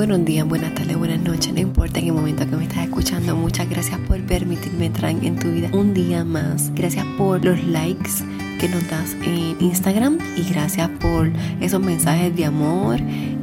Buenos 0.00 0.24
días, 0.24 0.48
buenas 0.48 0.74
tardes, 0.74 0.96
buenas 0.96 1.20
noches, 1.20 1.52
no 1.52 1.60
importa 1.60 1.98
en 1.98 2.06
qué 2.06 2.12
momento 2.12 2.48
que 2.48 2.56
me 2.56 2.64
estás 2.64 2.84
escuchando. 2.84 3.36
Muchas 3.36 3.68
gracias 3.68 3.98
por 4.08 4.18
permitirme 4.22 4.86
entrar 4.86 5.10
en 5.10 5.38
tu 5.38 5.50
vida 5.50 5.68
un 5.74 5.92
día 5.92 6.24
más. 6.24 6.72
Gracias 6.74 7.04
por 7.18 7.44
los 7.44 7.62
likes 7.64 8.10
que 8.58 8.66
nos 8.70 8.88
das 8.88 9.14
en 9.22 9.56
Instagram 9.60 10.16
y 10.38 10.50
gracias 10.50 10.88
por 11.00 11.30
esos 11.60 11.82
mensajes 11.82 12.34
de 12.34 12.46
amor 12.46 12.98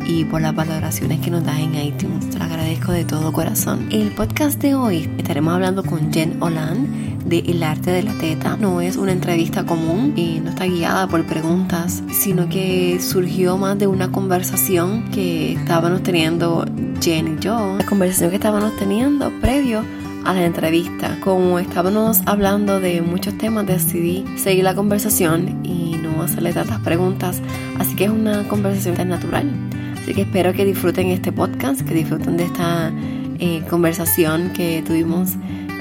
y 0.08 0.24
por 0.26 0.42
las 0.42 0.56
valoraciones 0.56 1.20
que 1.20 1.30
nos 1.30 1.44
das 1.44 1.60
en 1.60 1.76
iTunes. 1.76 2.30
Te 2.30 2.40
lo 2.40 2.46
agradezco 2.46 2.92
de 2.92 3.04
todo 3.06 3.32
corazón. 3.34 3.88
El 3.92 4.12
podcast 4.12 4.60
de 4.62 4.74
hoy 4.74 5.10
estaremos 5.18 5.54
hablando 5.54 5.84
con 5.84 6.12
Jen 6.12 6.42
Olan 6.42 7.20
de 7.26 7.40
El 7.40 7.62
arte 7.62 7.92
de 7.92 8.04
la 8.04 8.14
teta. 8.14 8.56
No 8.58 8.80
es 8.80 8.96
una 8.96 9.12
entrevista 9.12 9.66
común 9.66 10.14
y 10.16 10.40
no 10.40 10.52
está 10.52 10.66
guiada 10.66 11.08
por 11.08 11.26
preguntas, 11.26 12.02
sino 12.10 12.48
que 12.48 13.00
surgió 13.02 13.58
más 13.58 13.78
de 13.78 13.88
una 13.88 14.12
conversación 14.12 15.12
que 15.12 15.54
estábamos 15.54 16.04
teniendo 16.04 16.66
Jen 17.02 17.38
y 17.38 17.42
yo. 17.42 17.76
La 17.78 17.86
conversación 17.86 18.30
que 18.30 18.38
estábamos 18.38 18.76
teniendo 18.78 19.30
previo 19.42 19.84
a 20.24 20.34
la 20.34 20.46
entrevista. 20.46 21.18
Como 21.22 21.60
estábamos 21.60 22.22
hablando 22.26 22.80
de 22.80 23.02
muchos 23.02 23.38
temas, 23.38 23.66
decidí 23.68 24.26
seguir 24.38 24.64
la 24.64 24.76
conversación 24.76 25.66
y 25.66 25.96
no 26.02 26.22
hacerle 26.24 26.54
tantas 26.54 26.80
preguntas. 26.80 27.42
Así 27.78 27.96
que 27.96 28.06
es 28.06 28.10
una 28.10 28.48
conversación 28.48 28.96
tan 28.96 29.10
natural. 29.10 29.67
Así 30.08 30.16
que 30.16 30.22
espero 30.22 30.54
que 30.54 30.64
disfruten 30.64 31.08
este 31.08 31.34
podcast, 31.34 31.82
que 31.82 31.94
disfruten 31.94 32.38
de 32.38 32.46
esta 32.46 32.94
eh, 33.40 33.62
conversación 33.70 34.54
que 34.54 34.82
tuvimos 34.88 35.36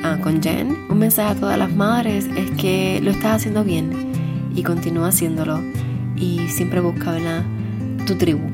Ah, 0.09 0.19
con 0.23 0.41
Jen. 0.41 0.77
Un 0.89 0.98
mensaje 0.98 1.30
a 1.30 1.34
todas 1.34 1.59
las 1.59 1.75
madres 1.75 2.27
es 2.37 2.53
que 2.53 3.01
lo 3.03 3.11
estás 3.11 3.37
haciendo 3.37 3.65
bien 3.65 3.91
y 4.55 4.62
continúa 4.62 5.09
haciéndolo 5.09 5.61
y 6.17 6.48
siempre 6.48 6.79
busca 6.79 7.12
tu 8.07 8.15
tribu 8.15 8.48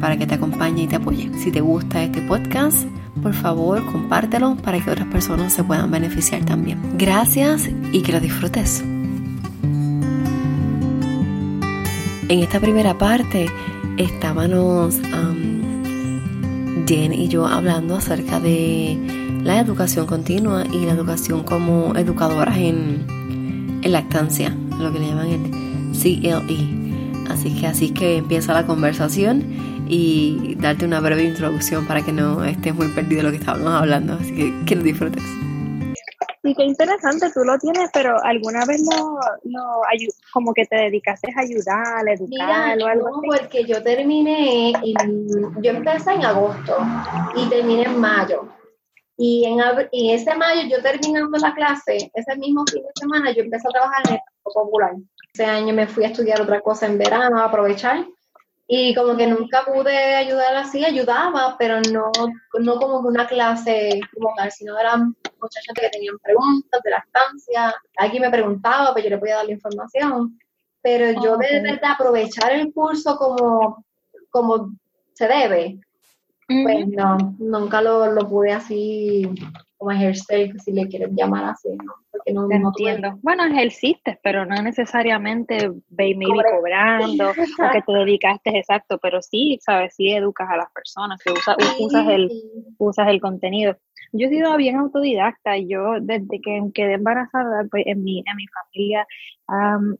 para 0.00 0.16
que 0.16 0.26
te 0.26 0.34
acompañe 0.34 0.82
y 0.82 0.86
te 0.88 0.96
apoye. 0.96 1.30
Si 1.38 1.52
te 1.52 1.60
gusta 1.60 2.02
este 2.02 2.20
podcast, 2.22 2.88
por 3.22 3.32
favor 3.32 3.84
compártelo 3.86 4.56
para 4.56 4.80
que 4.80 4.90
otras 4.90 5.06
personas 5.06 5.52
se 5.52 5.62
puedan 5.62 5.88
beneficiar 5.88 6.44
también. 6.44 6.80
Gracias 6.98 7.70
y 7.92 8.02
que 8.02 8.10
lo 8.10 8.18
disfrutes. 8.18 8.82
En 12.28 12.40
esta 12.40 12.58
primera 12.58 12.98
parte 12.98 13.46
estábamos 13.98 14.96
Jen 16.86 17.12
y 17.12 17.28
yo 17.28 17.46
hablando 17.46 17.96
acerca 17.96 18.40
de 18.40 18.96
la 19.42 19.58
educación 19.60 20.06
continua 20.06 20.64
y 20.72 20.86
la 20.86 20.92
educación 20.92 21.42
como 21.42 21.94
educadoras 21.96 22.56
en, 22.56 23.04
en 23.82 23.92
lactancia, 23.92 24.56
lo 24.78 24.92
que 24.92 25.00
le 25.00 25.08
llaman 25.08 25.28
el 25.28 25.92
CLE. 25.92 26.78
Así 27.30 27.60
que 27.60 27.66
así 27.66 27.92
que 27.92 28.16
empieza 28.16 28.54
la 28.54 28.66
conversación 28.66 29.44
y 29.88 30.54
darte 30.60 30.84
una 30.84 31.00
breve 31.00 31.24
introducción 31.24 31.86
para 31.86 32.02
que 32.02 32.12
no 32.12 32.44
estés 32.44 32.74
muy 32.74 32.88
perdido 32.88 33.18
de 33.18 33.22
lo 33.24 33.30
que 33.30 33.36
estábamos 33.36 33.72
hablando. 33.72 34.14
Así 34.14 34.34
que 34.34 34.64
que 34.64 34.76
lo 34.76 34.82
disfrutes. 34.82 35.22
Sí, 36.42 36.54
qué 36.56 36.64
interesante, 36.64 37.30
tú 37.34 37.40
lo 37.44 37.58
tienes, 37.58 37.90
pero 37.92 38.16
alguna 38.24 38.64
vez 38.64 38.80
no, 38.82 39.18
no 39.44 39.82
como 40.32 40.52
que 40.52 40.64
te 40.66 40.76
dedicaste 40.76 41.32
a 41.36 41.40
ayudar, 41.40 42.06
a 42.06 42.12
educar 42.12 42.78
o 42.82 42.86
algo 42.86 43.08
no, 43.10 43.22
porque 43.22 43.64
yo 43.64 43.82
terminé, 43.82 44.72
yo 45.62 45.70
empecé 45.70 46.12
en 46.12 46.24
agosto 46.24 46.76
y 47.36 47.48
terminé 47.48 47.84
en 47.84 47.98
mayo. 47.98 48.48
Y 49.20 49.44
en, 49.44 49.60
ese 50.10 50.34
mayo, 50.36 50.62
yo 50.70 50.80
terminando 50.80 51.36
la 51.38 51.52
clase, 51.52 52.10
ese 52.14 52.36
mismo 52.36 52.64
fin 52.70 52.82
de 52.82 52.90
semana, 52.94 53.32
yo 53.32 53.42
empecé 53.42 53.66
a 53.66 53.72
trabajar 53.72 54.02
en 54.06 54.14
el 54.14 54.20
popular. 54.44 54.92
Ese 55.34 55.44
año 55.44 55.74
me 55.74 55.88
fui 55.88 56.04
a 56.04 56.08
estudiar 56.08 56.40
otra 56.40 56.60
cosa 56.60 56.86
en 56.86 56.98
verano, 56.98 57.40
a 57.40 57.46
aprovechar. 57.46 58.06
Y 58.68 58.94
como 58.94 59.16
que 59.16 59.26
nunca 59.26 59.64
pude 59.64 60.14
ayudar 60.14 60.54
así, 60.54 60.84
ayudaba, 60.84 61.56
pero 61.58 61.80
no, 61.90 62.12
no 62.60 62.76
como 62.76 62.98
una 62.98 63.26
clase 63.26 63.98
como 64.14 64.34
tal, 64.36 64.52
sino 64.52 64.78
eran 64.78 65.16
muchachos 65.40 65.74
que 65.74 65.88
tenían 65.88 66.18
preguntas 66.18 66.80
de 66.82 66.90
la 66.90 66.98
estancia. 66.98 67.74
Alguien 67.96 68.22
me 68.22 68.30
preguntaba, 68.30 68.92
pues 68.92 69.04
yo 69.04 69.10
le 69.10 69.18
podía 69.18 69.36
dar 69.36 69.46
la 69.46 69.52
información. 69.52 70.38
Pero 70.80 71.20
yo 71.22 71.36
de 71.36 71.60
verdad 71.60 71.92
aprovechar 71.92 72.52
el 72.52 72.72
curso 72.72 73.16
como, 73.16 73.84
como 74.30 74.72
se 75.14 75.26
debe, 75.26 75.80
pues 76.46 76.86
no, 76.88 77.36
nunca 77.38 77.82
lo, 77.82 78.12
lo 78.12 78.28
pude 78.28 78.52
así 78.52 79.28
como 79.78 79.92
ejercer, 79.92 80.60
si 80.60 80.72
le 80.72 80.88
quieres 80.88 81.10
llamar 81.12 81.44
así, 81.44 81.68
¿no? 81.68 81.92
Porque 82.10 82.32
no, 82.32 82.48
entiendo. 82.50 83.16
bueno, 83.22 83.44
ejerciste, 83.44 84.18
pero 84.24 84.44
no 84.44 84.60
necesariamente 84.60 85.70
maybe 85.90 86.26
cobrando 86.26 87.30
o 87.30 87.72
que 87.72 87.82
te 87.82 87.92
dedicaste 87.92 88.58
exacto, 88.58 88.98
pero 88.98 89.22
sí, 89.22 89.58
sabes, 89.62 89.94
sí 89.94 90.12
educas 90.12 90.48
a 90.50 90.56
las 90.56 90.72
personas, 90.72 91.20
que 91.22 91.30
usa, 91.30 91.56
usas, 91.78 92.08
el, 92.08 92.28
usas 92.78 93.08
el 93.08 93.20
contenido. 93.20 93.76
Yo 94.12 94.26
he 94.26 94.30
sido 94.30 94.56
bien 94.56 94.76
autodidacta, 94.76 95.58
yo 95.58 96.00
desde 96.00 96.40
que 96.40 96.62
quedé 96.74 96.94
embarazada, 96.94 97.66
pues 97.70 97.84
en 97.86 98.02
mi, 98.04 98.18
en 98.26 98.36
mi 98.36 98.46
familia 98.48 99.06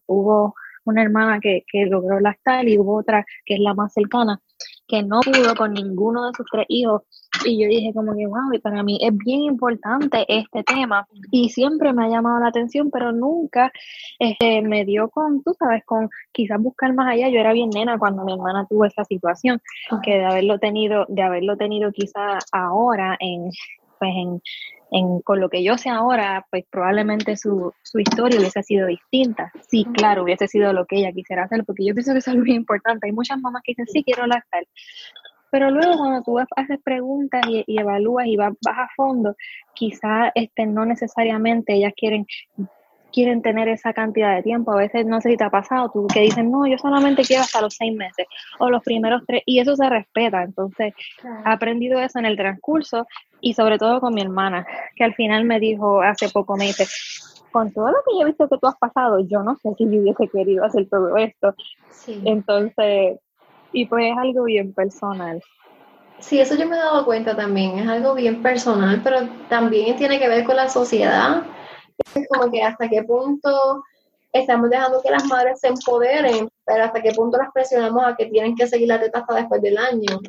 hubo 0.06 0.54
una 0.84 1.02
hermana 1.02 1.41
que, 1.41 1.64
que 1.70 1.86
logró 1.86 2.20
lactar 2.20 2.69
y 2.69 2.78
hubo 2.78 2.96
otra 2.96 3.24
que 3.44 3.54
es 3.54 3.60
la 3.60 3.74
más 3.74 3.92
cercana 3.92 4.41
que 4.88 5.02
no 5.02 5.20
pudo 5.20 5.54
con 5.54 5.74
ninguno 5.74 6.26
de 6.26 6.32
sus 6.34 6.46
tres 6.50 6.66
hijos. 6.69 7.02
Y 7.44 7.62
yo 7.62 7.69
dije 7.69 7.92
como 7.94 8.16
que, 8.16 8.26
wow, 8.26 8.52
y 8.52 8.58
para 8.58 8.82
mí 8.82 8.98
es 9.02 9.16
bien 9.16 9.41
importante 9.41 10.25
este 10.26 10.64
tema. 10.64 11.06
Y 11.30 11.50
siempre 11.50 11.92
me 11.92 12.06
ha 12.06 12.08
llamado 12.08 12.40
la 12.40 12.48
atención, 12.48 12.90
pero 12.90 13.12
nunca 13.12 13.70
este, 14.19 14.62
me 14.62 14.84
dio 14.84 15.10
con, 15.10 15.42
tú 15.42 15.54
sabes, 15.58 15.84
con 15.84 16.08
quizás 16.32 16.60
buscar 16.60 16.94
más 16.94 17.12
allá. 17.12 17.28
Yo 17.28 17.38
era 17.38 17.52
bien 17.52 17.70
nena 17.70 17.98
cuando 17.98 18.25
mi 18.25 18.32
hermana 18.32 18.66
tuvo 18.69 18.86
esa 18.86 19.04
situación, 19.04 19.60
que 20.02 20.19
de 20.19 20.25
haberlo 20.25 20.58
tenido, 20.58 21.04
de 21.08 21.22
haberlo 21.22 21.56
tenido 21.56 21.92
quizás 21.92 22.44
ahora 22.50 23.16
en, 23.20 23.50
pues 23.98 24.10
en, 24.14 24.42
en, 24.91 25.20
con 25.20 25.41
lo 25.41 25.48
que 25.48 25.62
yo 25.62 25.76
sé 25.78 25.91
ahora, 25.91 26.47
pues 26.50 26.64
probablemente 26.70 27.36
su, 27.36 27.72
su, 27.82 27.98
historia 27.98 28.38
hubiese 28.38 28.62
sido 28.62 28.86
distinta. 28.86 29.53
Sí, 29.69 29.84
claro, 29.94 30.25
hubiese 30.25 30.48
sido 30.48 30.72
lo 30.72 30.86
que 30.86 30.97
ella 30.97 31.12
quisiera 31.12 31.44
hacer, 31.44 31.64
porque 31.64 31.84
yo 31.84 31.94
pienso 31.94 32.12
que 32.12 32.19
eso 32.19 32.31
es 32.31 32.37
muy 32.37 32.53
importante. 32.54 33.06
Hay 33.06 33.12
muchas 33.12 33.38
mamás 33.41 33.62
que 33.64 33.72
dicen, 33.72 33.87
sí, 33.87 34.03
quiero 34.03 34.26
lactar. 34.26 34.64
Pero 35.50 35.70
luego 35.70 35.97
cuando 35.97 36.22
tú 36.22 36.38
haces 36.38 36.78
preguntas 36.84 37.42
y, 37.48 37.64
evalúas 37.66 38.26
y 38.26 38.37
vas, 38.37 38.53
vas, 38.62 38.78
a 38.78 38.88
fondo, 38.94 39.34
quizás 39.75 40.31
este, 40.34 40.66
no 40.66 40.84
necesariamente 40.84 41.75
ellas 41.75 41.94
quieren 41.97 42.26
quieren 43.12 43.42
tener 43.42 43.69
esa 43.69 43.92
cantidad 43.92 44.34
de 44.37 44.42
tiempo. 44.42 44.72
A 44.72 44.76
veces 44.76 45.06
no 45.06 45.20
sé 45.20 45.31
si 45.31 45.37
te 45.37 45.44
ha 45.44 45.50
pasado, 45.50 45.91
tú 45.92 46.06
que 46.06 46.20
dicen, 46.20 46.50
no, 46.50 46.66
yo 46.66 46.78
solamente 46.78 47.22
quiero 47.22 47.42
hasta 47.42 47.60
los 47.60 47.75
seis 47.75 47.94
meses 47.94 48.26
o 48.58 48.70
los 48.70 48.82
primeros 48.82 49.22
tres, 49.26 49.42
y 49.47 49.58
eso 49.60 49.76
se 49.76 49.88
respeta. 49.88 50.42
Entonces, 50.42 50.94
he 51.25 51.48
aprendido 51.48 52.00
eso 52.00 52.19
en 52.19 52.26
el 52.26 52.37
transcurso 52.37 53.06
y 53.41 53.54
sobre 53.54 53.78
todo 53.78 54.00
con 54.00 54.15
mi 54.15 54.22
hermana, 54.22 54.66
que 54.97 55.04
al 55.04 55.15
final 55.15 55.44
me 55.44 55.60
dijo 55.60 56.03
hace 56.03 56.28
poco, 56.28 56.56
me 56.56 56.66
dice, 56.66 56.87
con 57.53 57.72
todo 57.72 57.88
lo 57.88 57.99
que 58.06 58.16
yo 58.16 58.22
he 58.22 58.26
visto 58.26 58.49
que 58.49 58.59
tú 58.59 58.66
has 58.66 58.76
pasado, 58.76 59.21
yo 59.21 59.43
no 59.43 59.56
sé 59.56 59.75
si 59.76 59.84
yo 59.84 60.00
hubiese 60.00 60.28
querido 60.28 60.65
hacer 60.65 60.88
todo 60.88 61.16
esto. 61.16 61.54
Entonces, 62.06 63.19
y 63.72 63.87
pues 63.87 64.12
es 64.12 64.19
algo 64.19 64.44
bien 64.44 64.72
personal. 64.72 65.43
Sí, 66.21 66.41
eso 66.41 66.56
yo 66.56 66.66
me 66.66 66.76
he 66.76 66.78
dado 66.78 67.04
cuenta 67.04 67.37
también, 67.37 67.78
es 67.78 67.88
algo 67.88 68.15
bien 68.15 68.43
personal, 68.43 69.00
pero 69.04 69.28
también 69.49 69.97
tiene 69.97 70.19
que 70.19 70.28
ver 70.28 70.44
con 70.44 70.56
la 70.56 70.69
sociedad 70.69 71.44
como 72.28 72.50
que 72.50 72.62
hasta 72.62 72.88
qué 72.88 73.03
punto 73.03 73.84
estamos 74.32 74.70
dejando 74.70 75.03
que 75.03 75.10
las 75.10 75.25
madres 75.25 75.60
se 75.60 75.69
empoderen, 75.69 76.49
pero 76.65 76.84
hasta 76.84 77.03
qué 77.03 77.12
punto 77.12 77.38
las 77.38 77.53
presionamos 77.53 78.05
a 78.05 78.16
que 78.16 78.26
tienen 78.26 78.55
que 78.55 78.66
seguir 78.66 78.88
la 78.88 79.00
teta 79.00 79.20
hasta 79.20 79.34
después 79.34 79.62
del 79.62 79.78
año. 79.78 80.20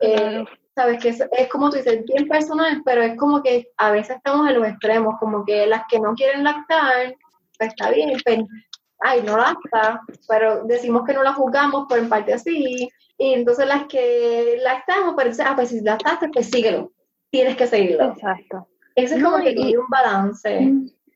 Eh, 0.00 0.44
Sabes 0.76 1.02
que 1.02 1.08
es, 1.08 1.48
como 1.50 1.70
tú 1.70 1.78
dices, 1.78 2.04
bien 2.04 2.28
personal, 2.28 2.82
pero 2.84 3.00
es 3.00 3.16
como 3.16 3.42
que 3.42 3.70
a 3.78 3.90
veces 3.92 4.16
estamos 4.16 4.46
en 4.46 4.60
los 4.60 4.68
extremos, 4.68 5.14
como 5.18 5.42
que 5.42 5.66
las 5.66 5.84
que 5.88 5.98
no 5.98 6.14
quieren 6.14 6.44
lactar, 6.44 7.16
pues 7.56 7.70
está 7.70 7.90
bien, 7.90 8.12
pero, 8.22 8.44
pues, 8.44 8.66
ay, 9.00 9.22
no 9.22 9.38
lacta, 9.38 10.02
pero 10.28 10.64
decimos 10.64 11.04
que 11.06 11.14
no 11.14 11.22
la 11.22 11.32
juzgamos, 11.32 11.86
por 11.88 11.98
en 11.98 12.10
parte 12.10 12.34
así, 12.34 12.90
y 13.16 13.32
entonces 13.32 13.66
las 13.66 13.86
que 13.86 14.58
lactamos, 14.62 15.14
pero 15.16 15.30
ah, 15.46 15.56
pues 15.56 15.70
si 15.70 15.80
lactaste, 15.80 16.28
pues 16.28 16.50
síguelo, 16.50 16.92
tienes 17.30 17.56
que 17.56 17.66
seguirlo. 17.66 18.12
Exacto. 18.12 18.68
Ese 18.94 19.16
es 19.16 19.24
como 19.24 19.38
que 19.38 19.48
hay 19.48 19.76
un 19.76 19.88
balance. 19.88 20.72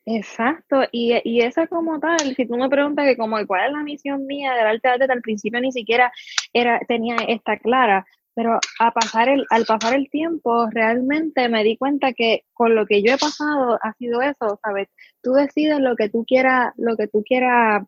Exacto, 0.06 0.84
y, 0.90 1.20
y 1.22 1.42
esa 1.42 1.66
como 1.66 2.00
tal, 2.00 2.34
si 2.34 2.46
tú 2.46 2.56
me 2.56 2.70
preguntas 2.70 3.04
que 3.04 3.18
como 3.18 3.36
cuál 3.46 3.66
es 3.66 3.72
la 3.72 3.82
misión 3.82 4.24
mía 4.24 4.54
del 4.54 4.66
arte 4.66 4.88
arte, 4.88 5.04
al 5.04 5.20
principio 5.20 5.60
ni 5.60 5.70
siquiera 5.70 6.10
era, 6.54 6.80
tenía 6.88 7.16
esta 7.28 7.58
clara, 7.58 8.06
pero 8.40 8.58
a 8.78 8.90
pasar 8.90 9.28
el, 9.28 9.44
al 9.50 9.66
pasar 9.66 9.92
el 9.92 10.08
tiempo 10.08 10.66
realmente 10.70 11.50
me 11.50 11.62
di 11.62 11.76
cuenta 11.76 12.14
que 12.14 12.44
con 12.54 12.74
lo 12.74 12.86
que 12.86 13.02
yo 13.02 13.12
he 13.12 13.18
pasado 13.18 13.78
ha 13.82 13.92
sido 13.98 14.22
eso, 14.22 14.58
¿sabes? 14.64 14.88
Tú 15.22 15.32
decides 15.32 15.78
lo 15.78 15.94
que 15.94 16.08
tú 16.08 16.24
quieras, 16.26 16.72
lo 16.78 16.96
que 16.96 17.06
tú 17.06 17.22
quieras 17.22 17.82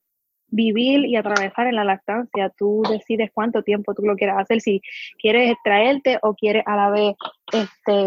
vivir 0.48 1.06
y 1.06 1.16
atravesar 1.16 1.68
en 1.68 1.76
la 1.76 1.84
lactancia. 1.84 2.52
Tú 2.58 2.82
decides 2.86 3.30
cuánto 3.32 3.62
tiempo 3.62 3.94
tú 3.94 4.02
lo 4.02 4.14
quieres 4.14 4.36
hacer, 4.38 4.60
si 4.60 4.82
quieres 5.18 5.52
extraerte 5.52 6.18
o 6.20 6.34
quieres 6.34 6.64
a 6.66 6.76
la 6.76 6.90
vez 6.90 7.16
este, 7.50 8.06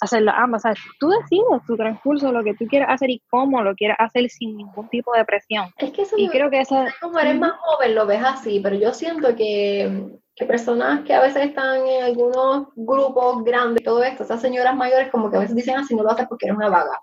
hacerlo 0.00 0.32
ambas. 0.34 0.64
O 0.64 0.72
tú 0.98 1.10
decides 1.10 1.44
tu 1.66 1.76
transcurso, 1.76 2.32
lo 2.32 2.42
que 2.42 2.54
tú 2.54 2.64
quieres 2.68 2.88
hacer 2.90 3.10
y 3.10 3.22
cómo 3.28 3.60
lo 3.60 3.74
quieres 3.74 3.98
hacer 4.00 4.30
sin 4.30 4.56
ningún 4.56 4.88
tipo 4.88 5.12
de 5.12 5.26
presión. 5.26 5.66
Es 5.76 5.90
que 5.90 6.02
eso 6.02 6.16
y 6.16 6.30
creo 6.30 6.48
que 6.48 6.60
eso... 6.60 6.86
Como 7.02 7.18
eres 7.18 7.38
más 7.38 7.52
joven 7.58 7.94
lo 7.94 8.06
ves 8.06 8.22
así, 8.24 8.60
pero 8.62 8.76
yo 8.76 8.94
siento 8.94 9.36
que 9.36 10.21
que 10.34 10.44
personas 10.44 11.04
que 11.04 11.14
a 11.14 11.20
veces 11.20 11.46
están 11.46 11.86
en 11.86 12.04
algunos 12.04 12.68
grupos 12.74 13.44
grandes, 13.44 13.84
todo 13.84 14.02
esto, 14.02 14.22
esas 14.22 14.40
señoras 14.40 14.74
mayores 14.74 15.10
como 15.10 15.30
que 15.30 15.36
a 15.36 15.40
veces 15.40 15.56
dicen 15.56 15.76
así, 15.76 15.94
no 15.94 16.02
lo 16.02 16.10
haces 16.10 16.26
porque 16.28 16.46
eres 16.46 16.56
una 16.56 16.68
vaga. 16.68 17.00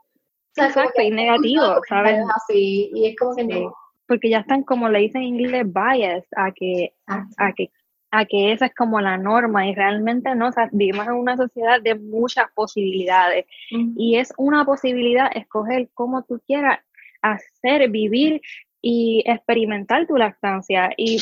Exacto, 0.55 1.01
y 1.01 1.11
negativo, 1.11 1.81
¿sabes? 1.87 2.19
Así, 2.35 2.91
y 2.93 3.07
es 3.07 3.15
como 3.15 3.35
que 3.35 3.43
no. 3.43 3.73
Porque 4.07 4.29
ya 4.29 4.39
están, 4.39 4.63
como 4.63 4.89
le 4.89 4.99
dicen 4.99 5.21
en 5.21 5.27
inglés, 5.27 5.65
bias, 5.71 6.25
a 6.35 6.51
que, 6.51 6.93
a 7.05 7.53
que 7.53 7.71
a 8.11 8.25
que 8.25 8.51
esa 8.51 8.67
es 8.67 8.75
como 8.75 8.99
la 9.01 9.17
norma 9.17 9.67
y 9.67 9.75
realmente 9.75 10.33
no, 10.35 10.47
o 10.47 10.51
sea, 10.51 10.69
vivimos 10.71 11.05
en 11.07 11.13
una 11.13 11.37
sociedad 11.37 11.81
de 11.81 11.95
muchas 11.95 12.45
posibilidades 12.55 13.45
y 13.69 14.17
es 14.17 14.33
una 14.37 14.65
posibilidad 14.65 15.29
escoger 15.35 15.89
cómo 15.93 16.23
tú 16.23 16.41
quieras 16.45 16.79
hacer, 17.21 17.89
vivir 17.89 18.41
y 18.81 19.23
experimentar 19.25 20.07
tu 20.07 20.17
lactancia 20.17 20.89
y 20.97 21.21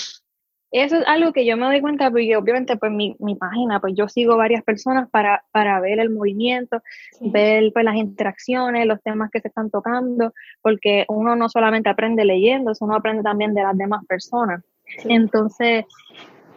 eso 0.72 0.98
es 0.98 1.08
algo 1.08 1.32
que 1.32 1.46
yo 1.46 1.56
me 1.56 1.66
doy 1.66 1.82
cuenta 1.82 2.10
porque 2.10 2.36
obviamente 2.36 2.76
pues 2.78 2.92
mi, 2.92 3.16
mi 3.20 3.36
página, 3.36 3.80
pues 3.80 3.94
yo 3.96 4.08
sigo 4.08 4.36
varias 4.36 4.64
personas 4.64 5.10
para, 5.10 5.44
para 5.52 5.80
ver 5.80 6.00
el 6.00 6.10
movimiento, 6.10 6.82
ver 7.22 7.72
pues 7.74 7.86
las 7.86 7.96
interacciones, 7.96 8.86
los 8.86 9.02
temas 9.02 9.32
que 9.32 9.40
se 9.40 9.48
están 9.48 9.70
tocando, 9.70 10.34
porque 10.62 11.06
uno 11.08 11.36
no 11.36 11.50
solamente 11.50 11.90
aprende 11.90 12.26
leyendo, 12.26 12.74
uno 12.82 12.96
aprende 12.96 13.24
también 13.24 13.54
de 13.54 13.64
las 13.64 13.78
demás 13.78 14.06
personas. 14.06 14.64
Entonces, 15.06 15.86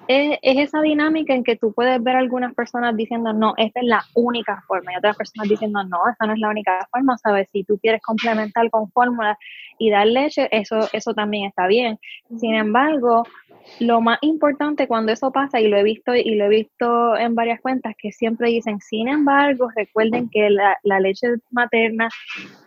es, 0.09 0.39
esa 0.43 0.81
dinámica 0.81 1.35
en 1.35 1.45
que 1.45 1.57
tú 1.57 1.73
puedes 1.73 2.03
ver 2.03 2.17
algunas 2.17 2.53
personas 2.55 2.97
diciendo, 2.97 3.33
no, 3.33 3.55
esta 3.57 3.81
es 3.81 3.87
la 3.87 4.05
única 4.15 4.63
forma, 4.67 4.93
y 4.93 4.97
otras 4.97 5.17
personas 5.17 5.49
diciendo, 5.49 5.85
no, 5.85 5.99
esta 6.11 6.27
no 6.27 6.33
es 6.33 6.41
la 6.41 6.49
única 6.49 6.87
forma, 6.91 7.17
¿sabes? 7.19 7.49
Si 7.53 7.63
tú 7.63 7.79
quieres 7.79 8.03
complementar 8.03 8.69
con 8.71 8.91
fórmulas 8.91 9.39
y 9.79 9.91
dar 9.91 10.07
leche, 10.07 10.49
eso, 10.51 10.89
eso 10.93 11.15
también 11.15 11.47
está 11.47 11.69
bien. 11.69 11.99
Sin 12.41 12.55
embargo, 12.55 13.25
lo 13.79 14.01
más 14.01 14.19
importante 14.23 14.87
cuando 14.87 15.13
eso 15.13 15.31
pasa, 15.33 15.61
y 15.61 15.69
lo 15.69 15.77
he 15.77 15.83
visto 15.83 16.15
y 16.15 16.35
lo 16.35 16.47
he 16.47 16.49
visto 16.49 17.17
en 17.17 17.35
varias 17.35 17.61
cuentas, 17.61 17.95
que 17.97 18.13
siempre 18.13 18.49
dicen, 18.49 18.81
sin 18.81 19.09
embargo, 19.09 19.69
recuerden 19.75 20.29
que 20.29 20.51
la, 20.51 20.79
leche 21.01 21.29
materna 21.51 22.09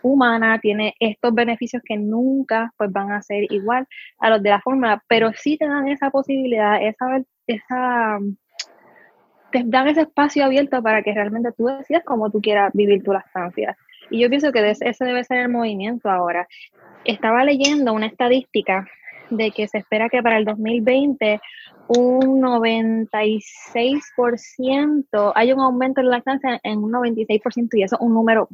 humana 0.02 0.58
tiene 0.60 0.94
estos 0.98 1.34
beneficios 1.34 1.82
que 1.84 1.96
nunca 1.96 2.72
pues 2.76 2.90
van 2.90 3.12
a 3.12 3.22
ser 3.22 3.50
igual 3.52 3.86
a 4.18 4.30
los 4.30 4.42
de 4.42 4.50
la 4.50 4.60
fórmula, 4.60 5.02
pero 5.08 5.32
sí 5.34 5.56
te 5.56 5.66
dan 5.66 5.88
esa 5.88 6.10
posibilidad, 6.10 6.82
esa, 6.82 7.22
esa 7.46 8.18
te 9.52 9.62
dan 9.64 9.86
ese 9.86 10.02
espacio 10.02 10.44
abierto 10.44 10.82
para 10.82 11.02
que 11.02 11.14
realmente 11.14 11.52
tú 11.52 11.66
decidas 11.66 12.02
cómo 12.04 12.28
tú 12.30 12.40
quieras 12.40 12.72
vivir 12.74 13.04
tu 13.04 13.12
lactancia. 13.12 13.76
Y 14.10 14.20
yo 14.20 14.28
pienso 14.28 14.50
que 14.52 14.68
ese 14.68 15.04
debe 15.04 15.24
ser 15.24 15.38
el 15.38 15.48
movimiento 15.48 16.10
ahora. 16.10 16.46
Estaba 17.04 17.44
leyendo 17.44 17.92
una 17.92 18.06
estadística 18.06 18.86
de 19.30 19.50
que 19.50 19.66
se 19.68 19.78
espera 19.78 20.08
que 20.08 20.22
para 20.22 20.38
el 20.38 20.44
2020 20.44 21.40
un 21.88 22.40
96%, 22.40 25.32
hay 25.34 25.52
un 25.52 25.60
aumento 25.60 26.00
en 26.00 26.08
la 26.08 26.16
lactancia 26.16 26.58
en 26.62 26.78
un 26.78 26.92
96% 26.92 27.68
y 27.72 27.82
eso 27.82 27.96
es 27.96 28.02
un 28.02 28.14
número 28.14 28.48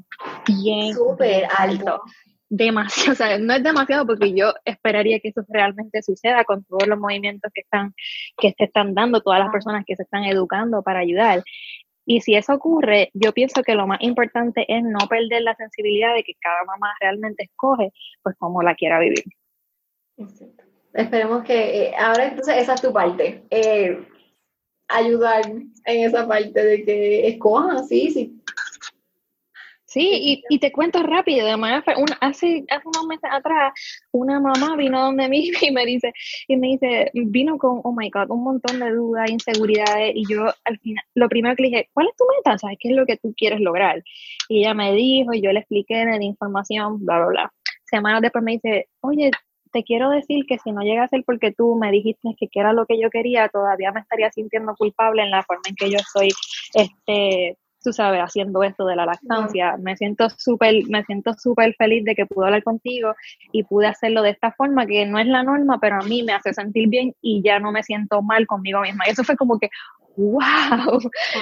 bien 0.47 0.95
súper 0.95 1.45
alto. 1.57 2.01
Demasiado, 2.53 3.13
o 3.13 3.15
sea, 3.15 3.39
no 3.39 3.55
es 3.55 3.63
demasiado 3.63 4.05
porque 4.05 4.35
yo 4.35 4.53
esperaría 4.65 5.21
que 5.21 5.29
eso 5.29 5.45
realmente 5.49 6.03
suceda 6.03 6.43
con 6.43 6.65
todos 6.65 6.89
los 6.89 6.99
movimientos 6.99 7.49
que 7.55 7.61
están 7.61 7.95
que 8.37 8.53
se 8.59 8.65
están 8.65 8.93
dando, 8.93 9.21
todas 9.21 9.39
las 9.39 9.51
personas 9.51 9.85
que 9.87 9.95
se 9.95 10.03
están 10.03 10.25
educando 10.25 10.83
para 10.83 10.99
ayudar. 10.99 11.45
Y 12.05 12.23
si 12.23 12.35
eso 12.35 12.55
ocurre, 12.55 13.13
yo 13.15 13.33
pienso 13.33 13.63
que 13.63 13.77
lo 13.77 13.87
más 13.87 14.01
importante 14.01 14.65
es 14.67 14.83
no 14.83 14.99
perder 15.09 15.43
la 15.43 15.55
sensibilidad 15.55 16.13
de 16.13 16.25
que 16.25 16.35
cada 16.41 16.65
mamá 16.65 16.93
realmente 17.01 17.45
escoge 17.45 17.93
pues 18.25 18.35
como 18.37 18.63
la 18.63 18.75
quiera 18.75 18.99
vivir. 18.99 19.23
Esperemos 20.93 21.45
que 21.45 21.83
eh, 21.83 21.93
ahora 21.97 22.27
entonces 22.27 22.57
esa 22.59 22.75
es 22.75 22.83
tu 22.83 22.93
parte. 22.93 23.45
Eh, 23.51 24.07
ayudar 24.89 25.43
en 25.47 26.05
esa 26.05 26.27
parte 26.27 26.65
de 26.65 26.85
que 26.85 27.29
escojan, 27.29 27.87
sí, 27.87 28.11
sí. 28.11 28.37
Sí, 29.91 30.45
y, 30.49 30.59
te 30.61 30.71
cuento 30.71 31.03
rápido, 31.03 31.49
de 31.49 31.57
manera, 31.57 31.83
hace, 32.21 32.65
hace 32.71 32.87
unos 32.87 33.07
meses 33.09 33.29
atrás, 33.29 33.73
una 34.13 34.39
mamá 34.39 34.77
vino 34.77 35.01
donde 35.01 35.29
mí 35.29 35.51
y 35.63 35.73
me 35.73 35.85
dice, 35.85 36.13
y 36.47 36.57
me 36.57 36.69
dice, 36.69 37.11
vino 37.13 37.59
con, 37.59 37.81
oh 37.83 37.93
my 37.93 38.09
God, 38.09 38.31
un 38.31 38.45
montón 38.45 38.79
de 38.79 38.89
dudas, 38.93 39.29
inseguridades, 39.29 40.13
y 40.15 40.25
yo 40.33 40.45
al 40.65 40.79
final, 40.79 41.05
lo 41.17 41.29
primero 41.29 41.57
que 41.57 41.65
le 41.65 41.69
dije, 41.71 41.91
¿cuál 41.93 42.07
es 42.07 42.17
tu 42.17 42.25
meta? 42.37 42.57
¿Sabes 42.57 42.77
qué 42.79 42.91
es 42.91 42.95
lo 42.95 43.05
que 43.05 43.17
tú 43.17 43.35
quieres 43.37 43.59
lograr? 43.59 44.01
Y 44.49 44.61
ella 44.61 44.75
me 44.75 44.93
dijo, 44.93 45.35
y 45.35 45.43
yo 45.43 45.51
le 45.51 45.59
expliqué 45.59 46.05
la 46.05 46.23
información, 46.23 47.05
bla, 47.05 47.19
bla, 47.19 47.27
bla. 47.27 47.53
Semanas 47.85 48.23
después 48.23 48.45
me 48.45 48.53
dice, 48.53 48.89
oye, 49.01 49.33
te 49.73 49.83
quiero 49.85 50.11
decir 50.11 50.45
que 50.47 50.59
si 50.59 50.73
no 50.73 50.83
llega 50.83 51.05
a 51.05 51.09
ser 51.09 51.23
porque 51.25 51.53
tú 51.53 51.77
me 51.77 51.91
dijiste 51.91 52.35
que, 52.39 52.49
era 52.53 52.73
lo 52.73 52.87
que 52.87 53.01
yo 53.01 53.11
quería, 53.11 53.49
todavía 53.49 53.93
me 53.93 54.01
estaría 54.01 54.31
sintiendo 54.31 54.75
culpable 54.77 55.23
en 55.23 55.31
la 55.31 55.43
forma 55.43 55.63
en 55.69 55.75
que 55.75 55.91
yo 55.91 55.99
estoy, 55.99 56.29
este, 56.75 57.57
tú 57.83 57.93
sabes, 57.93 58.21
haciendo 58.21 58.63
esto 58.63 58.87
de 58.87 58.97
la 58.97 59.07
lactancia. 59.07 59.77
Me 59.79 59.97
siento 59.97 60.29
súper, 60.31 60.75
me 60.89 61.05
siento 61.05 61.35
súper 61.35 61.75
feliz 61.77 62.05
de 62.05 62.15
que 62.15 62.27
pude 62.27 62.47
hablar 62.47 62.63
contigo 62.63 63.15
y 63.53 63.63
pude 63.65 63.87
hacerlo 63.87 64.23
de 64.23 64.31
esta 64.31 64.53
forma, 64.53 64.87
que 64.87 65.07
no 65.07 65.19
es 65.19 65.27
la 65.27 65.43
norma, 65.43 65.79
pero 65.81 65.97
a 65.97 66.05
mí 66.05 66.23
me 66.23 66.33
hace 66.33 66.53
sentir 66.53 66.89
bien 66.89 67.15
y 67.23 67.43
ya 67.43 67.59
no 67.59 67.73
me 67.73 67.83
siento 67.83 68.23
mal 68.23 68.47
conmigo 68.47 68.81
misma. 68.81 69.05
Y 69.07 69.11
eso 69.11 69.25
fue 69.25 69.37
como 69.37 69.59
que, 69.59 69.71
wow, 70.17 71.01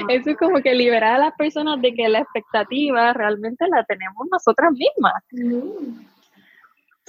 eso 0.08 0.30
es 0.30 0.36
como 0.36 0.60
que 0.60 0.74
liberar 0.74 1.14
a 1.14 1.18
las 1.18 1.34
personas 1.34 1.80
de 1.80 1.92
que 1.92 2.08
la 2.08 2.20
expectativa 2.20 3.12
realmente 3.12 3.66
la 3.68 3.84
tenemos 3.84 4.26
nosotras 4.30 4.72
mismas. 4.72 5.22
Mm. 5.32 6.17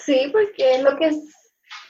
Sí, 0.05 0.29
porque 0.31 0.75
es 0.75 0.83
lo 0.83 0.97
que 0.97 1.11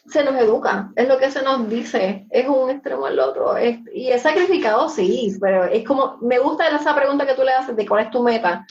se 0.07 0.23
nos 0.23 0.35
educa, 0.35 0.91
es 0.95 1.07
lo 1.07 1.17
que 1.17 1.29
se 1.29 1.41
nos 1.43 1.69
dice, 1.69 2.25
es 2.31 2.47
un 2.47 2.69
extremo 2.69 3.05
al 3.05 3.19
otro. 3.19 3.55
y 3.93 4.07
es 4.07 4.21
sacrificado, 4.21 4.89
sí, 4.89 5.31
pero 5.39 5.65
es 5.65 5.85
como, 5.85 6.17
me 6.21 6.39
gusta 6.39 6.67
esa 6.67 6.95
pregunta 6.95 7.25
que 7.25 7.35
tú 7.35 7.43
le 7.43 7.51
haces 7.51 7.75
de 7.75 7.87
cuál 7.87 8.05
es 8.05 8.11
tu 8.11 8.23
meta, 8.23 8.65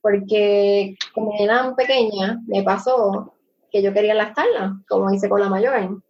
porque 0.00 0.96
como 1.14 1.34
era 1.38 1.74
pequeña, 1.76 2.40
me 2.46 2.62
pasó 2.62 3.34
que 3.70 3.82
yo 3.82 3.92
quería 3.92 4.14
lactarla, 4.14 4.80
como 4.88 5.12
hice 5.12 5.28
con 5.28 5.40
la 5.40 5.48
mayor. 5.48 6.02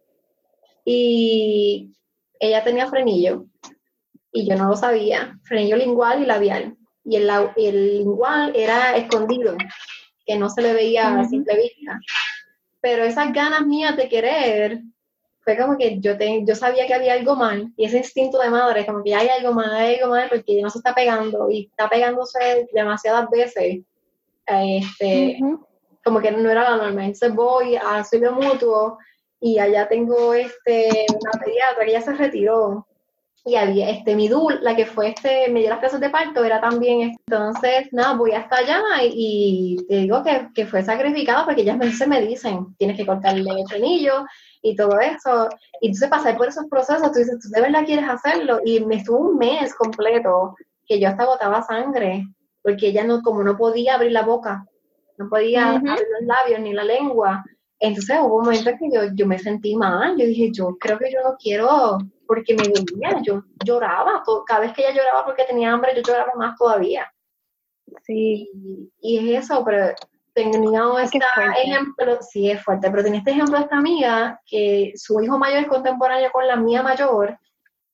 Y 0.83 1.93
ella 2.39 2.63
tenía 2.63 2.87
frenillo, 2.87 3.45
y 4.31 4.49
yo 4.49 4.55
no 4.55 4.69
lo 4.69 4.75
sabía, 4.75 5.37
frenillo 5.43 5.75
lingual 5.75 6.23
y 6.23 6.25
labial. 6.25 6.75
Y 7.03 7.17
el, 7.17 7.29
el 7.57 7.97
lingual 7.99 8.53
era 8.55 8.95
escondido, 8.95 9.55
que 10.25 10.37
no 10.37 10.49
se 10.49 10.61
le 10.61 10.73
veía 10.73 11.19
a 11.19 11.25
simple 11.25 11.55
vista 11.55 11.99
pero 12.81 13.03
esas 13.03 13.31
ganas 13.31 13.65
mías 13.65 13.95
de 13.95 14.09
querer, 14.09 14.81
fue 15.43 15.57
como 15.57 15.77
que 15.77 15.99
yo, 15.99 16.17
te, 16.17 16.43
yo 16.45 16.55
sabía 16.55 16.85
que 16.87 16.93
había 16.93 17.13
algo 17.13 17.35
mal, 17.35 17.71
y 17.77 17.85
ese 17.85 17.97
instinto 17.97 18.39
de 18.39 18.49
madre, 18.49 18.85
como 18.85 19.03
que 19.03 19.15
hay 19.15 19.27
algo 19.29 19.53
mal, 19.53 19.71
hay 19.71 19.95
algo 19.95 20.09
mal, 20.09 20.27
porque 20.29 20.61
no 20.61 20.69
se 20.69 20.79
está 20.79 20.93
pegando, 20.93 21.49
y 21.49 21.67
está 21.69 21.87
pegándose 21.89 22.67
demasiadas 22.73 23.29
veces, 23.29 23.81
este, 24.45 25.39
como 26.03 26.19
que 26.19 26.31
no 26.31 26.49
era 26.49 26.69
la 26.69 26.77
norma. 26.77 27.05
Entonces 27.05 27.33
voy 27.33 27.75
a 27.75 27.97
auxilio 27.97 28.33
mutuo, 28.33 28.97
y 29.39 29.57
allá 29.57 29.87
tengo 29.87 30.33
este, 30.33 31.05
una 31.09 31.43
pediatra 31.43 31.85
que 31.85 31.91
ya 31.91 32.01
se 32.01 32.13
retiró, 32.13 32.87
y 33.43 33.55
había 33.55 33.89
este 33.89 34.15
mi 34.15 34.27
dul, 34.27 34.59
la 34.61 34.75
que 34.75 34.85
fue 34.85 35.09
este, 35.09 35.49
me 35.49 35.61
dio 35.61 35.69
las 35.69 35.79
clases 35.79 35.99
de 35.99 36.09
parto, 36.09 36.43
era 36.43 36.61
también, 36.61 37.15
entonces, 37.25 37.87
nada, 37.91 38.13
voy 38.13 38.31
hasta 38.33 38.57
allá 38.57 38.81
y, 39.03 39.77
te 39.87 39.97
digo 39.97 40.23
que, 40.23 40.49
que, 40.53 40.65
fue 40.67 40.83
sacrificado 40.83 41.45
porque 41.45 41.61
ellas 41.61 41.79
veces 41.79 42.07
me 42.07 42.21
dicen, 42.21 42.75
tienes 42.77 42.97
que 42.97 43.05
cortarle 43.05 43.49
el 43.49 43.67
frenillo 43.67 44.25
y 44.61 44.75
todo 44.75 44.99
eso, 44.99 45.49
y 45.79 45.87
entonces 45.87 46.09
pasar 46.09 46.37
por 46.37 46.49
esos 46.49 46.65
procesos, 46.69 47.11
tú 47.11 47.19
dices, 47.19 47.39
tú 47.41 47.49
de 47.49 47.61
verdad 47.61 47.85
quieres 47.85 48.07
hacerlo, 48.07 48.59
y 48.63 48.79
me 48.85 48.97
estuvo 48.97 49.17
un 49.17 49.37
mes 49.37 49.73
completo 49.73 50.55
que 50.85 50.99
yo 50.99 51.07
hasta 51.07 51.25
botaba 51.25 51.63
sangre, 51.63 52.27
porque 52.61 52.89
ella 52.89 53.03
no, 53.03 53.23
como 53.23 53.43
no 53.43 53.57
podía 53.57 53.95
abrir 53.95 54.11
la 54.11 54.21
boca, 54.21 54.65
no 55.17 55.29
podía 55.29 55.71
abrir 55.71 55.89
los 55.89 56.27
labios 56.27 56.59
ni 56.59 56.73
la 56.73 56.83
lengua, 56.83 57.43
entonces 57.79 58.15
hubo 58.21 58.37
un 58.37 58.45
momento 58.45 58.69
que 58.79 58.91
yo, 58.93 59.01
yo 59.15 59.25
me 59.25 59.39
sentí 59.39 59.75
mal, 59.75 60.15
yo 60.15 60.27
dije, 60.27 60.51
yo 60.51 60.77
creo 60.79 60.99
que 60.99 61.11
yo 61.11 61.19
no 61.23 61.35
quiero 61.41 61.97
porque 62.31 62.55
me 62.55 62.63
dolía, 62.63 63.21
yo 63.21 63.43
lloraba, 63.65 64.23
cada 64.47 64.61
vez 64.61 64.71
que 64.71 64.83
ella 64.83 64.95
lloraba 64.95 65.25
porque 65.25 65.43
tenía 65.43 65.73
hambre, 65.73 65.91
yo 65.93 66.01
lloraba 66.01 66.31
más 66.37 66.57
todavía. 66.57 67.11
Sí. 68.03 68.49
Y, 69.01 69.35
es 69.35 69.43
eso, 69.43 69.61
pero 69.65 69.93
tenía 70.33 70.81
este 71.03 71.19
ejemplo, 71.61 72.19
sí 72.21 72.49
es 72.49 72.63
fuerte, 72.63 72.89
pero 72.89 73.03
tenía 73.03 73.19
este 73.19 73.31
ejemplo 73.31 73.57
de 73.57 73.65
esta 73.65 73.75
amiga 73.75 74.39
que 74.45 74.93
su 74.95 75.19
hijo 75.19 75.37
mayor 75.37 75.63
es 75.63 75.67
contemporáneo 75.67 76.31
con 76.31 76.47
la 76.47 76.55
mía 76.55 76.81
mayor 76.81 77.37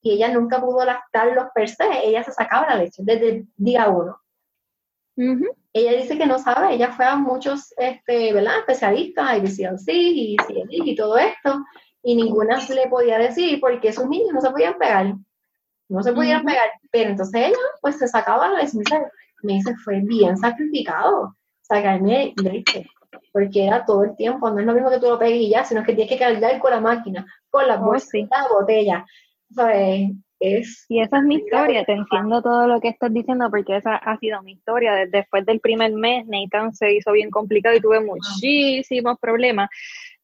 y 0.02 0.12
ella 0.12 0.28
nunca 0.28 0.60
pudo 0.60 0.84
lactarlos 0.84 1.46
per 1.52 1.68
se, 1.68 2.06
ella 2.06 2.22
se 2.22 2.30
sacaba 2.30 2.68
la 2.68 2.76
leche 2.76 3.02
desde 3.04 3.28
el 3.28 3.48
día 3.56 3.88
uno. 3.88 4.20
Ella 5.72 6.00
dice 6.00 6.16
que 6.16 6.26
no 6.26 6.38
sabe, 6.38 6.74
ella 6.74 6.92
fue 6.92 7.06
a 7.06 7.16
muchos 7.16 7.74
este, 7.76 8.32
¿verdad? 8.32 8.60
especialistas, 8.60 9.36
IBCLC 9.36 9.88
y 9.88 10.36
CLI 10.36 10.90
y 10.92 10.94
todo 10.94 11.18
esto, 11.18 11.58
y 12.02 12.14
ninguna 12.14 12.58
le 12.68 12.88
podía 12.88 13.18
decir 13.18 13.60
porque 13.60 13.88
esos 13.88 14.08
niños 14.08 14.32
no 14.32 14.40
se 14.40 14.50
podían 14.50 14.78
pegar, 14.78 15.14
no 15.88 16.02
se 16.02 16.12
podían 16.12 16.44
pegar, 16.44 16.70
pero 16.90 17.10
entonces 17.10 17.48
ella 17.48 17.56
pues 17.80 17.98
se 17.98 18.08
sacaba 18.08 18.48
la 18.48 18.62
leche, 18.62 18.78
me 19.42 19.54
dice, 19.54 19.74
fue 19.84 20.00
bien 20.00 20.36
sacrificado. 20.36 21.34
Sacarme 21.62 22.32
leche, 22.42 22.86
porque 23.30 23.66
era 23.66 23.84
todo 23.84 24.04
el 24.04 24.16
tiempo, 24.16 24.50
no 24.50 24.58
es 24.58 24.64
lo 24.64 24.72
mismo 24.72 24.90
que 24.90 24.98
tú 24.98 25.06
lo 25.06 25.18
pegues 25.18 25.42
y 25.42 25.50
ya, 25.50 25.64
sino 25.64 25.84
que 25.84 25.92
tienes 25.92 26.10
que 26.10 26.18
cargar 26.18 26.58
con 26.58 26.70
la 26.70 26.80
máquina, 26.80 27.26
con 27.50 27.66
la 27.68 27.74
oh, 27.78 27.92
la 27.94 28.48
botella, 28.48 29.04
es... 30.40 30.86
Y 30.88 31.00
esa 31.00 31.18
es 31.18 31.24
mi 31.24 31.36
historia, 31.36 31.84
te 31.84 31.92
entiendo 31.92 32.40
todo 32.40 32.66
lo 32.68 32.80
que 32.80 32.88
estás 32.88 33.12
diciendo 33.12 33.50
porque 33.50 33.76
esa 33.76 33.96
ha 33.96 34.16
sido 34.18 34.42
mi 34.42 34.52
historia. 34.52 34.92
Después 35.10 35.44
del 35.44 35.60
primer 35.60 35.92
mes, 35.92 36.26
Nathan 36.26 36.72
se 36.74 36.94
hizo 36.94 37.12
bien 37.12 37.30
complicado 37.30 37.76
y 37.76 37.80
tuve 37.80 38.00
muchísimos 38.00 39.18
problemas. 39.18 39.68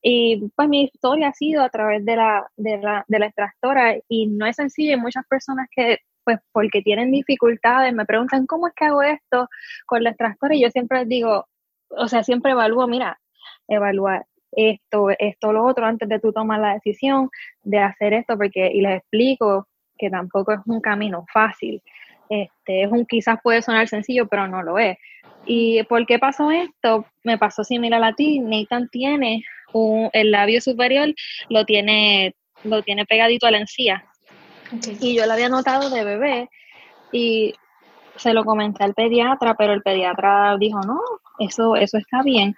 Y 0.07 0.51
pues 0.55 0.69
mi 0.69 0.83
historia 0.83 1.29
ha 1.29 1.33
sido 1.33 1.63
a 1.63 1.71
través 1.71 2.05
de 2.05 2.15
la, 2.15 2.47
de 2.57 2.77
la, 2.77 3.07
de 3.09 3.19
la 3.19 3.27
extractora 3.27 3.97
y 4.07 4.27
no 4.27 4.45
es 4.45 4.57
sencillo. 4.57 4.93
Hay 4.93 5.01
muchas 5.01 5.27
personas 5.27 5.67
que 5.75 5.99
pues 6.25 6.39
porque 6.53 6.83
tienen 6.83 7.11
dificultades 7.11 7.93
me 7.95 8.05
preguntan 8.05 8.47
cómo 8.47 8.67
es 8.67 8.75
que 8.75 8.85
hago 8.85 9.03
esto 9.03 9.49
con 9.87 10.03
la 10.03 10.11
extractora 10.11 10.55
y 10.55 10.63
yo 10.63 10.71
siempre 10.71 11.01
les 11.01 11.09
digo, 11.09 11.47
o 11.89 12.09
sea, 12.09 12.23
siempre 12.23 12.53
evalúo, 12.53 12.87
mira, 12.87 13.19
evaluar 13.67 14.27
esto, 14.53 15.09
esto, 15.19 15.53
lo 15.53 15.65
otro, 15.65 15.87
antes 15.87 16.09
de 16.09 16.21
tú 16.21 16.33
tomar 16.33 16.61
la 16.61 16.75
decisión 16.75 17.31
de 17.63 17.79
hacer 17.79 18.13
esto, 18.13 18.37
porque, 18.37 18.71
y 18.73 18.83
les 18.83 18.99
explico 18.99 19.69
que 19.97 20.11
tampoco 20.11 20.53
es 20.53 20.61
un 20.67 20.81
camino 20.83 21.25
fácil. 21.33 21.83
Este, 22.29 22.83
es 22.83 22.93
un 22.93 23.07
quizás 23.07 23.39
puede 23.43 23.63
sonar 23.63 23.89
sencillo, 23.89 24.27
pero 24.29 24.49
no 24.49 24.63
lo 24.63 24.79
es. 24.79 24.99
¿Y 25.47 25.83
por 25.85 26.07
qué 26.07 26.19
pasó 26.19 26.51
esto? 26.51 27.07
Me 27.23 27.39
pasó 27.39 27.65
similar 27.65 28.03
a 28.03 28.15
ti. 28.15 28.41
Nathan 28.41 28.89
tiene 28.89 29.45
un, 29.73 30.11
el 30.13 30.31
labio 30.31 30.61
superior, 30.61 31.15
lo 31.49 31.65
tiene, 31.65 32.35
lo 32.63 32.83
tiene 32.83 33.05
pegadito 33.05 33.47
a 33.47 33.51
la 33.51 33.59
encía. 33.59 34.05
Y 35.01 35.15
yo 35.15 35.27
lo 35.27 35.33
había 35.33 35.49
notado 35.49 35.91
de 35.91 36.05
bebé 36.05 36.49
y 37.13 37.55
se 38.17 38.33
lo 38.33 38.45
comenté 38.45 38.85
al 38.85 38.95
pediatra, 38.95 39.55
pero 39.55 39.73
el 39.73 39.83
pediatra 39.83 40.57
dijo, 40.59 40.81
no, 40.83 41.01
eso, 41.39 41.77
eso 41.77 41.99
está 41.99 42.23
bien. 42.23 42.55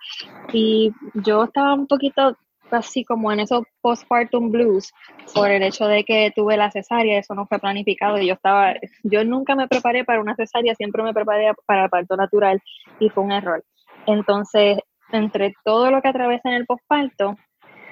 Y 0.52 0.92
yo 1.14 1.44
estaba 1.44 1.74
un 1.74 1.86
poquito 1.86 2.36
así 2.70 3.04
como 3.04 3.32
en 3.32 3.40
esos 3.40 3.64
postpartum 3.80 4.50
blues 4.50 4.92
por 5.34 5.50
el 5.50 5.62
hecho 5.62 5.86
de 5.86 6.04
que 6.04 6.32
tuve 6.34 6.56
la 6.56 6.70
cesárea, 6.70 7.18
eso 7.18 7.34
no 7.34 7.46
fue 7.46 7.58
planificado 7.58 8.18
y 8.18 8.26
yo 8.26 8.34
estaba, 8.34 8.74
yo 9.02 9.24
nunca 9.24 9.54
me 9.54 9.68
preparé 9.68 10.04
para 10.04 10.20
una 10.20 10.34
cesárea, 10.34 10.74
siempre 10.74 11.02
me 11.02 11.14
preparé 11.14 11.52
para 11.64 11.84
el 11.84 11.90
parto 11.90 12.16
natural 12.16 12.60
y 12.98 13.08
fue 13.08 13.24
un 13.24 13.32
error. 13.32 13.64
Entonces, 14.06 14.78
entre 15.12 15.54
todo 15.64 15.90
lo 15.90 16.02
que 16.02 16.08
atravesé 16.08 16.48
en 16.48 16.54
el 16.54 16.66
postparto, 16.66 17.36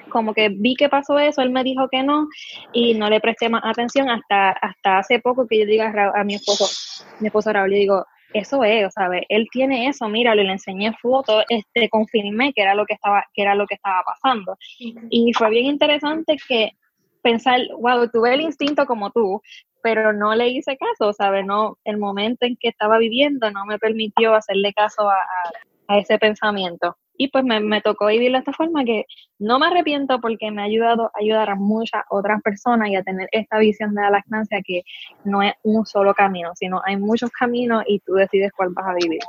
como 0.09 0.33
que 0.33 0.49
vi 0.49 0.75
que 0.75 0.89
pasó 0.89 1.19
eso, 1.19 1.41
él 1.41 1.51
me 1.51 1.63
dijo 1.63 1.89
que 1.89 2.03
no 2.03 2.27
y 2.73 2.93
no 2.93 3.09
le 3.09 3.19
presté 3.19 3.49
más 3.49 3.63
atención 3.65 4.09
hasta, 4.09 4.51
hasta 4.51 4.99
hace 4.99 5.19
poco 5.19 5.47
que 5.47 5.59
yo 5.59 5.65
diga 5.65 5.91
a, 6.15 6.23
mi 6.23 6.35
esposo, 6.35 6.65
mi 7.19 7.27
esposo 7.27 7.51
Raúl, 7.51 7.71
le 7.71 7.77
digo, 7.77 8.05
eso 8.33 8.63
es, 8.63 8.93
¿sabes? 8.93 9.23
Él 9.29 9.47
tiene 9.51 9.87
eso, 9.87 10.07
míralo, 10.09 10.43
le 10.43 10.51
enseñé 10.51 10.93
fotos, 11.01 11.43
este, 11.49 11.89
confirmé 11.89 12.53
que 12.53 12.61
era 12.61 12.75
lo 12.75 12.85
que 12.85 12.93
estaba, 12.93 13.25
que 13.33 13.41
era 13.41 13.55
lo 13.55 13.65
que 13.65 13.75
estaba 13.75 14.03
pasando. 14.03 14.57
Y 15.09 15.33
fue 15.33 15.49
bien 15.49 15.65
interesante 15.65 16.35
que 16.47 16.71
pensar, 17.21 17.59
wow, 17.79 18.09
tuve 18.09 18.33
el 18.33 18.41
instinto 18.41 18.85
como 18.85 19.11
tú, 19.11 19.41
pero 19.81 20.13
no 20.13 20.35
le 20.35 20.49
hice 20.49 20.77
caso, 20.77 21.13
¿sabes? 21.13 21.45
No, 21.45 21.77
el 21.85 21.97
momento 21.97 22.45
en 22.45 22.57
que 22.57 22.69
estaba 22.69 22.97
viviendo 22.97 23.49
no 23.51 23.65
me 23.65 23.79
permitió 23.79 24.33
hacerle 24.33 24.73
caso 24.73 25.09
a, 25.09 25.17
a 25.87 25.97
ese 25.97 26.17
pensamiento. 26.17 26.97
Y 27.17 27.29
pues 27.29 27.43
me, 27.43 27.59
me, 27.59 27.81
tocó 27.81 28.07
vivirlo 28.07 28.37
de 28.37 28.39
esta 28.39 28.53
forma 28.53 28.83
que 28.83 29.05
no 29.39 29.59
me 29.59 29.67
arrepiento 29.67 30.19
porque 30.19 30.51
me 30.51 30.61
ha 30.61 30.65
ayudado 30.65 31.05
a 31.05 31.19
ayudar 31.19 31.49
a 31.49 31.55
muchas 31.55 32.03
otras 32.09 32.41
personas 32.41 32.89
y 32.89 32.95
a 32.95 33.03
tener 33.03 33.27
esta 33.31 33.57
visión 33.59 33.93
de 33.95 34.01
la 34.01 34.09
lactancia 34.09 34.61
que 34.65 34.83
no 35.23 35.41
es 35.41 35.53
un 35.63 35.85
solo 35.85 36.13
camino, 36.13 36.51
sino 36.55 36.81
hay 36.85 36.97
muchos 36.97 37.29
caminos 37.31 37.83
y 37.87 37.99
tú 37.99 38.13
decides 38.13 38.51
cuál 38.55 38.69
vas 38.69 38.87
a 38.87 38.93
vivir. 38.93 39.19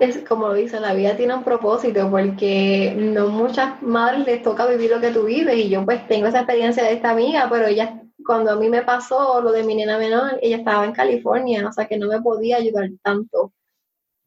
Es 0.00 0.18
como 0.28 0.52
dice, 0.52 0.80
la 0.80 0.94
vida 0.94 1.16
tiene 1.16 1.34
un 1.34 1.44
propósito 1.44 2.10
porque 2.10 2.94
no 2.96 3.28
muchas 3.28 3.80
madres 3.82 4.26
les 4.26 4.42
toca 4.42 4.66
vivir 4.66 4.90
lo 4.90 5.00
que 5.00 5.10
tú 5.10 5.24
vives 5.24 5.56
y 5.56 5.68
yo 5.68 5.84
pues 5.84 6.06
tengo 6.08 6.26
esa 6.26 6.40
experiencia 6.40 6.82
de 6.82 6.94
esta 6.94 7.10
amiga, 7.10 7.48
pero 7.50 7.66
ella 7.66 8.00
cuando 8.26 8.50
a 8.50 8.56
mí 8.56 8.68
me 8.68 8.82
pasó 8.82 9.40
lo 9.40 9.52
de 9.52 9.64
mi 9.64 9.74
nena 9.74 9.96
menor, 9.96 10.38
ella 10.42 10.58
estaba 10.58 10.84
en 10.84 10.92
California, 10.92 11.66
o 11.66 11.72
sea 11.72 11.86
que 11.86 11.96
no 11.96 12.08
me 12.08 12.20
podía 12.20 12.56
ayudar 12.56 12.90
tanto 13.02 13.52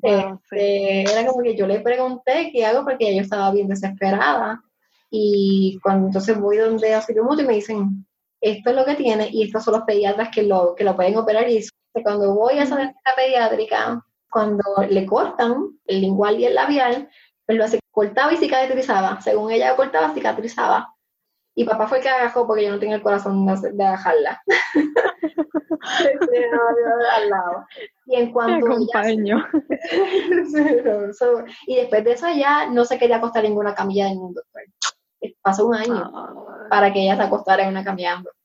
este, 0.02 1.02
era 1.02 1.26
como 1.26 1.44
que 1.44 1.56
yo 1.56 1.68
le 1.68 1.80
pregunté 1.80 2.50
qué 2.52 2.66
hago 2.66 2.84
porque 2.84 3.16
yo 3.16 3.22
estaba 3.22 3.52
bien 3.52 3.68
desesperada. 3.68 4.62
Y 5.10 5.80
cuando 5.84 6.08
entonces 6.08 6.40
voy 6.40 6.58
donde 6.58 6.94
auxilio 6.94 7.24
mutuo 7.24 7.44
y 7.44 7.48
me 7.48 7.56
dicen, 7.56 8.06
esto 8.40 8.70
es 8.70 8.76
lo 8.76 8.86
que 8.86 8.96
tiene 8.96 9.30
y 9.32 9.44
estos 9.44 9.64
son 9.64 9.76
los 9.76 9.84
pediatras 9.84 10.30
que 10.30 10.44
lo, 10.44 10.74
que 10.76 10.84
lo 10.84 10.96
pueden 10.96 11.18
operar. 11.18 11.50
Y 11.50 11.64
cuando 12.04 12.34
voy 12.34 12.56
a 12.56 12.64
esa 12.64 12.78
dentista 12.78 13.12
pediátrica, 13.16 14.04
cuando 14.32 14.64
le 14.90 15.06
cortan 15.06 15.78
el 15.86 16.02
lingual 16.02 16.40
y 16.40 16.46
el 16.46 16.56
labial, 16.56 17.10
pues 17.46 17.58
lo 17.58 17.66
hace, 17.66 17.80
cortaba 17.92 18.34
y 18.34 18.38
cicatrizaba. 18.38 19.22
Según 19.22 19.52
ella 19.52 19.76
cortaba, 19.76 20.14
cicatrizaba. 20.14 20.96
Y 21.54 21.66
papá 21.66 21.88
fue 21.88 21.98
el 21.98 22.04
que 22.04 22.10
agajó 22.10 22.48
porque 22.48 22.66
yo 22.66 22.72
no 22.72 22.80
tenía 22.80 22.96
el 22.96 23.02
corazón 23.02 23.46
de 23.46 23.84
agajarla. 23.84 24.42
al 25.82 27.30
lado. 27.30 27.66
Y 28.06 28.16
en 28.16 28.32
cuanto. 28.32 28.68
y 31.68 31.76
después 31.76 32.04
de 32.04 32.12
eso 32.12 32.28
ya 32.30 32.70
no 32.70 32.86
se 32.86 32.98
quería 32.98 33.18
acostar 33.18 33.44
en 33.44 33.52
ninguna 33.52 33.76
camilla 33.76 34.06
de 34.06 34.12
ningún 34.12 34.34
doctor. 34.34 34.62
Pasó 35.42 35.68
un 35.68 35.76
año 35.76 36.10
ah. 36.14 36.68
para 36.70 36.94
que 36.94 37.04
ella 37.04 37.16
se 37.16 37.24
acostara 37.24 37.64
en 37.64 37.70
una 37.70 37.84
camilla 37.84 38.12
de 38.12 38.18
un 38.18 38.24
doctor. 38.24 38.42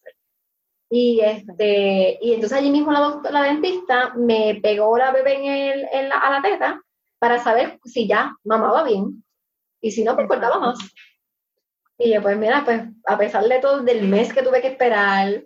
Y, 0.89 1.21
este, 1.21 2.19
y 2.21 2.35
entonces 2.35 2.59
allí 2.59 2.71
mismo 2.71 2.93
la, 2.93 3.21
la 3.31 3.43
dentista 3.43 4.15
me 4.15 4.61
pegó 4.63 4.97
la 4.97 5.11
bebé 5.11 5.35
en 5.35 5.45
el, 5.45 5.89
en 5.93 6.09
la, 6.09 6.19
a 6.19 6.31
la 6.31 6.43
teta 6.43 6.81
para 7.19 7.39
saber 7.39 7.79
si 7.85 8.07
ya 8.07 8.37
mamaba 8.45 8.85
bien. 8.85 9.25
Y 9.81 9.91
si 9.91 10.05
no, 10.05 10.15
pues 10.15 10.29
cortaba 10.29 10.59
más. 10.59 10.79
Y 11.99 12.13
yo, 12.13 12.23
pues 12.23 12.37
mira, 12.37 12.63
pues 12.65 12.83
a 13.07 13.19
pesar 13.19 13.45
de 13.45 13.59
todo, 13.59 13.83
del 13.83 14.07
mes 14.09 14.33
que 14.33 14.43
tuve 14.43 14.61
que 14.61 14.69
esperar 14.69 15.43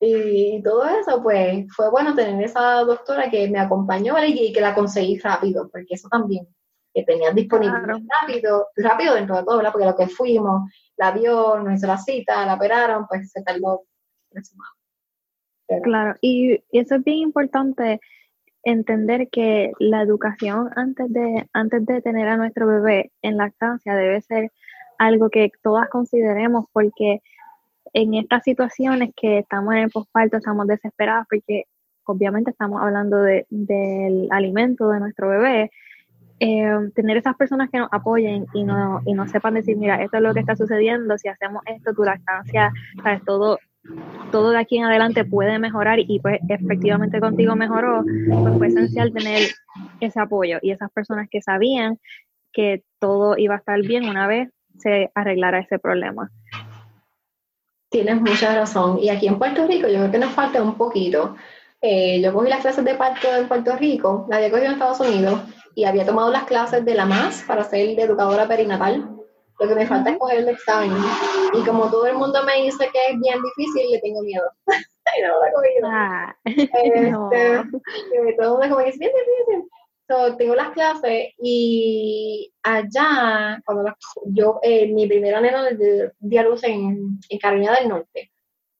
y 0.00 0.60
todo 0.62 0.84
eso, 0.84 1.22
pues 1.22 1.66
fue 1.76 1.88
bueno 1.88 2.14
tener 2.14 2.42
esa 2.44 2.80
doctora 2.80 3.30
que 3.30 3.48
me 3.48 3.60
acompañó 3.60 4.16
y 4.26 4.52
que 4.52 4.60
la 4.60 4.74
conseguí 4.74 5.18
rápido, 5.18 5.70
porque 5.70 5.94
eso 5.94 6.08
también, 6.08 6.48
que 6.92 7.04
tenía 7.04 7.30
disponible 7.30 7.78
rápido, 8.20 8.66
rápido 8.74 9.14
dentro 9.14 9.36
de 9.36 9.44
todo, 9.44 9.58
¿verdad? 9.58 9.70
Porque 9.70 9.86
lo 9.86 9.96
que 9.96 10.08
fuimos, 10.08 10.68
la 10.96 11.12
vio, 11.12 11.60
nos 11.60 11.74
hizo 11.74 11.86
la 11.86 11.98
cita, 11.98 12.44
la 12.44 12.54
operaron, 12.54 13.06
pues 13.06 13.30
se 13.30 13.42
tardó 13.42 13.84
Claro, 15.84 16.16
y, 16.20 16.54
y 16.70 16.78
eso 16.80 16.96
es 16.96 17.04
bien 17.04 17.18
importante 17.18 18.00
entender 18.64 19.28
que 19.30 19.72
la 19.78 20.02
educación 20.02 20.70
antes 20.76 21.12
de, 21.12 21.48
antes 21.52 21.86
de 21.86 22.02
tener 22.02 22.28
a 22.28 22.36
nuestro 22.36 22.66
bebé 22.66 23.12
en 23.22 23.36
lactancia 23.36 23.94
debe 23.94 24.20
ser 24.20 24.52
algo 25.06 25.30
que 25.30 25.50
todas 25.62 25.88
consideremos 25.88 26.66
porque 26.72 27.20
en 27.92 28.14
estas 28.14 28.42
situaciones 28.44 29.10
que 29.16 29.38
estamos 29.38 29.74
en 29.74 29.80
el 29.80 29.90
posparto 29.90 30.36
estamos 30.36 30.66
desesperados 30.66 31.26
porque 31.28 31.64
obviamente 32.04 32.50
estamos 32.50 32.80
hablando 32.80 33.20
de, 33.20 33.46
del 33.50 34.28
alimento 34.30 34.88
de 34.88 35.00
nuestro 35.00 35.28
bebé, 35.28 35.70
eh, 36.40 36.90
tener 36.94 37.16
esas 37.16 37.36
personas 37.36 37.70
que 37.70 37.78
nos 37.78 37.88
apoyen 37.92 38.46
y 38.54 38.64
no, 38.64 39.00
y 39.06 39.14
no 39.14 39.28
sepan 39.28 39.54
decir, 39.54 39.76
mira, 39.76 40.02
esto 40.02 40.16
es 40.16 40.22
lo 40.22 40.34
que 40.34 40.40
está 40.40 40.56
sucediendo, 40.56 41.16
si 41.18 41.28
hacemos 41.28 41.62
esto, 41.66 41.94
tu 41.94 42.02
lactancia, 42.02 42.72
sabes, 43.02 43.24
todo, 43.24 43.58
todo 44.32 44.50
de 44.50 44.58
aquí 44.58 44.78
en 44.78 44.84
adelante 44.84 45.24
puede 45.24 45.58
mejorar 45.58 46.00
y 46.00 46.18
pues 46.20 46.40
efectivamente 46.48 47.20
contigo 47.20 47.54
mejoró, 47.54 48.04
pues 48.42 48.58
fue 48.58 48.66
esencial 48.68 49.12
tener 49.12 49.50
ese 50.00 50.20
apoyo 50.20 50.58
y 50.62 50.70
esas 50.72 50.90
personas 50.90 51.28
que 51.30 51.42
sabían 51.42 51.98
que 52.52 52.82
todo 52.98 53.38
iba 53.38 53.54
a 53.54 53.58
estar 53.58 53.80
bien 53.80 54.08
una 54.08 54.26
vez 54.26 54.50
se 54.78 55.10
arreglara 55.14 55.60
ese 55.60 55.78
problema. 55.78 56.30
Tienes 57.90 58.20
mucha 58.20 58.54
razón. 58.54 58.98
Y 59.00 59.10
aquí 59.10 59.26
en 59.26 59.38
Puerto 59.38 59.66
Rico 59.66 59.88
yo 59.88 59.98
creo 59.98 60.10
que 60.10 60.18
nos 60.18 60.32
falta 60.32 60.62
un 60.62 60.76
poquito. 60.76 61.36
Eh, 61.80 62.20
yo 62.22 62.32
cogí 62.32 62.48
las 62.48 62.60
clases 62.60 62.84
de 62.84 62.94
parto 62.94 63.28
en 63.34 63.48
Puerto 63.48 63.76
Rico, 63.76 64.26
la 64.28 64.36
había 64.36 64.50
cogido 64.50 64.66
en 64.66 64.72
Estados 64.74 65.00
Unidos 65.00 65.40
y 65.74 65.84
había 65.84 66.06
tomado 66.06 66.30
las 66.30 66.44
clases 66.44 66.84
de 66.84 66.94
la 66.94 67.06
MAS 67.06 67.42
para 67.46 67.64
ser 67.64 67.96
de 67.96 68.02
educadora 68.02 68.46
perinatal. 68.46 69.08
Lo 69.58 69.68
que 69.68 69.74
me 69.74 69.86
falta 69.86 70.10
es 70.10 70.18
coger 70.18 70.40
el 70.40 70.48
examen. 70.48 70.92
Y 71.54 71.64
como 71.64 71.90
todo 71.90 72.06
el 72.06 72.14
mundo 72.14 72.42
me 72.44 72.62
dice 72.62 72.88
que 72.92 72.98
es 73.10 73.20
bien 73.20 73.38
difícil, 73.42 73.90
le 73.90 73.98
tengo 73.98 74.22
miedo. 74.22 74.44
y 74.66 75.80
no. 75.82 75.88
Ah, 75.88 76.34
este, 76.44 77.10
no. 77.10 77.28
Todo 77.30 77.42
el 77.42 78.50
mundo 78.50 78.68
como 78.68 78.84
que 78.84 78.90
es 78.90 78.98
bien 78.98 79.12
difícil 79.12 79.68
tengo 80.36 80.54
las 80.54 80.70
clases 80.70 81.32
y 81.38 82.52
allá, 82.62 83.60
cuando 83.64 83.94
yo, 84.26 84.60
eh, 84.62 84.92
mi 84.92 85.06
primera 85.06 85.40
nena 85.40 85.68
di 86.18 86.38
a 86.38 86.42
luz 86.42 86.62
en, 86.64 87.18
Carolina 87.40 87.74
del 87.78 87.88
Norte 87.88 88.30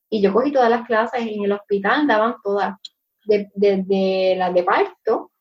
y 0.09 0.21
yo 0.23 0.33
cogí 0.33 0.53
todas 0.53 0.71
las 0.71 0.87
clases 0.87 1.23
en 1.23 1.45
el 1.45 1.53
hospital, 1.53 2.07
daban 2.07 2.37
todas, 2.43 2.77
desde 3.25 4.37
las 4.37 4.53
de 4.53 4.63
parto, 4.63 5.33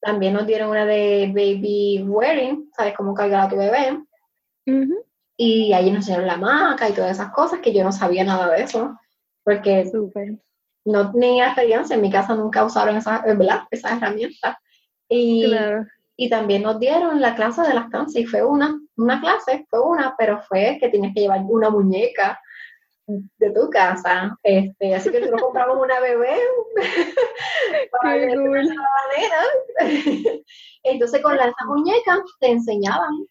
también 0.00 0.34
nos 0.34 0.46
dieron 0.46 0.70
una 0.70 0.84
de 0.84 1.30
baby 1.32 2.02
wearing, 2.06 2.70
¿sabes 2.76 2.94
cómo 2.96 3.14
cargar 3.14 3.46
a 3.46 3.48
tu 3.48 3.56
bebé? 3.56 4.02
Y 5.36 5.72
ahí 5.72 5.90
nos 5.90 6.00
enseñaron 6.00 6.26
la 6.26 6.36
maca 6.36 6.88
y 6.88 6.92
todas 6.92 7.12
esas 7.12 7.32
cosas 7.32 7.60
que 7.60 7.72
yo 7.72 7.84
no 7.84 7.92
sabía 7.92 8.24
nada 8.24 8.50
de 8.50 8.62
eso, 8.62 8.98
porque 9.44 9.90
no 10.84 11.12
tenía 11.12 11.46
experiencia, 11.46 11.94
en 11.94 12.02
mi 12.02 12.10
casa 12.10 12.34
nunca 12.34 12.64
usaron 12.64 12.96
esas, 12.96 13.22
esas 13.70 13.92
herramientas. 13.92 14.56
Y, 15.14 15.44
y 16.16 16.30
también 16.30 16.62
nos 16.62 16.78
dieron 16.78 17.20
la 17.20 17.34
clase 17.34 17.60
de 17.62 17.74
lactancia 17.74 18.18
y 18.18 18.24
fue 18.24 18.42
una, 18.42 18.80
una 18.96 19.20
clase, 19.20 19.66
fue 19.68 19.80
una, 19.80 20.14
pero 20.16 20.40
fue 20.48 20.78
que 20.80 20.88
tienes 20.88 21.12
que 21.14 21.20
llevar 21.20 21.42
una 21.46 21.68
muñeca 21.68 22.40
de 23.06 23.50
tu 23.50 23.68
casa. 23.68 24.34
Este, 24.42 24.94
así 24.94 25.10
que 25.10 25.20
nosotros 25.20 25.42
compramos 25.42 25.76
una 25.78 26.00
bebé 26.00 26.36
para 27.92 28.26
Qué 28.26 28.36
cool. 28.36 28.74
Entonces 30.82 31.22
con 31.22 31.36
las 31.36 31.52
muñecas 31.66 32.20
te 32.40 32.50
enseñaban, 32.50 33.26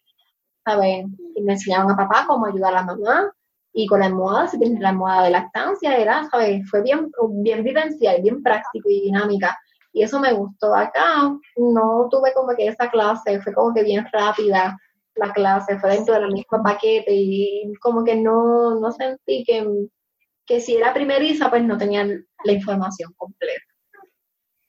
¿sabes? 0.64 1.06
Y 1.34 1.42
me 1.42 1.54
enseñaban 1.54 1.90
a 1.90 1.96
papá 1.96 2.26
cómo 2.28 2.46
ayudar 2.46 2.74
a 2.74 2.76
la 2.76 2.82
mamá. 2.84 3.32
Y 3.74 3.86
con 3.86 4.00
la 4.00 4.06
almohada, 4.06 4.46
si 4.48 4.58
tienes 4.58 4.80
la 4.80 4.90
almohada 4.90 5.24
de 5.24 5.30
lactancia, 5.30 5.96
era, 5.96 6.28
¿sabes? 6.30 6.62
Fue 6.70 6.82
bien, 6.82 7.10
bien 7.42 7.64
vivencial, 7.64 8.20
bien 8.22 8.40
práctico 8.40 8.88
y 8.88 9.00
dinámica. 9.00 9.58
Y 9.92 10.02
eso 10.02 10.18
me 10.20 10.32
gustó. 10.32 10.74
Acá 10.74 11.30
no 11.56 12.08
tuve 12.10 12.32
como 12.32 12.54
que 12.56 12.66
esa 12.66 12.90
clase, 12.90 13.40
fue 13.40 13.52
como 13.52 13.74
que 13.74 13.82
bien 13.82 14.06
rápida 14.12 14.78
la 15.14 15.32
clase, 15.32 15.78
fue 15.78 15.90
dentro 15.90 16.14
del 16.14 16.32
mismo 16.32 16.62
paquete 16.62 17.12
y 17.12 17.72
como 17.80 18.02
que 18.02 18.16
no, 18.16 18.80
no 18.80 18.92
sentí 18.92 19.44
que, 19.44 19.66
que 20.46 20.60
si 20.60 20.76
era 20.76 20.94
primeriza, 20.94 21.50
pues 21.50 21.62
no 21.62 21.76
tenían 21.76 22.26
la 22.44 22.52
información 22.52 23.12
completa. 23.16 23.64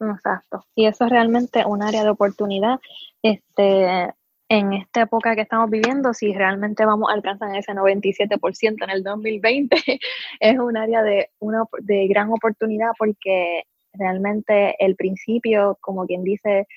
Exacto. 0.02 0.66
Y 0.76 0.86
eso 0.86 1.06
es 1.06 1.10
realmente 1.10 1.64
un 1.66 1.82
área 1.82 2.04
de 2.04 2.10
oportunidad. 2.10 2.80
Este, 3.22 4.14
en 4.50 4.74
esta 4.74 5.02
época 5.02 5.36
que 5.36 5.42
estamos 5.42 5.70
viviendo, 5.70 6.14
si 6.14 6.34
realmente 6.34 6.86
vamos 6.86 7.10
a 7.10 7.14
alcanzar 7.14 7.56
ese 7.56 7.74
97% 7.74 8.84
en 8.84 8.90
el 8.90 9.04
2020, 9.04 9.76
es 10.40 10.60
un 10.60 10.78
área 10.78 11.02
de, 11.02 11.30
una, 11.40 11.64
de 11.80 12.08
gran 12.08 12.32
oportunidad 12.32 12.92
porque 12.98 13.64
realmente 13.94 14.76
el 14.84 14.96
principio, 14.96 15.78
como 15.82 16.06
quien 16.06 16.24
dice, 16.24 16.68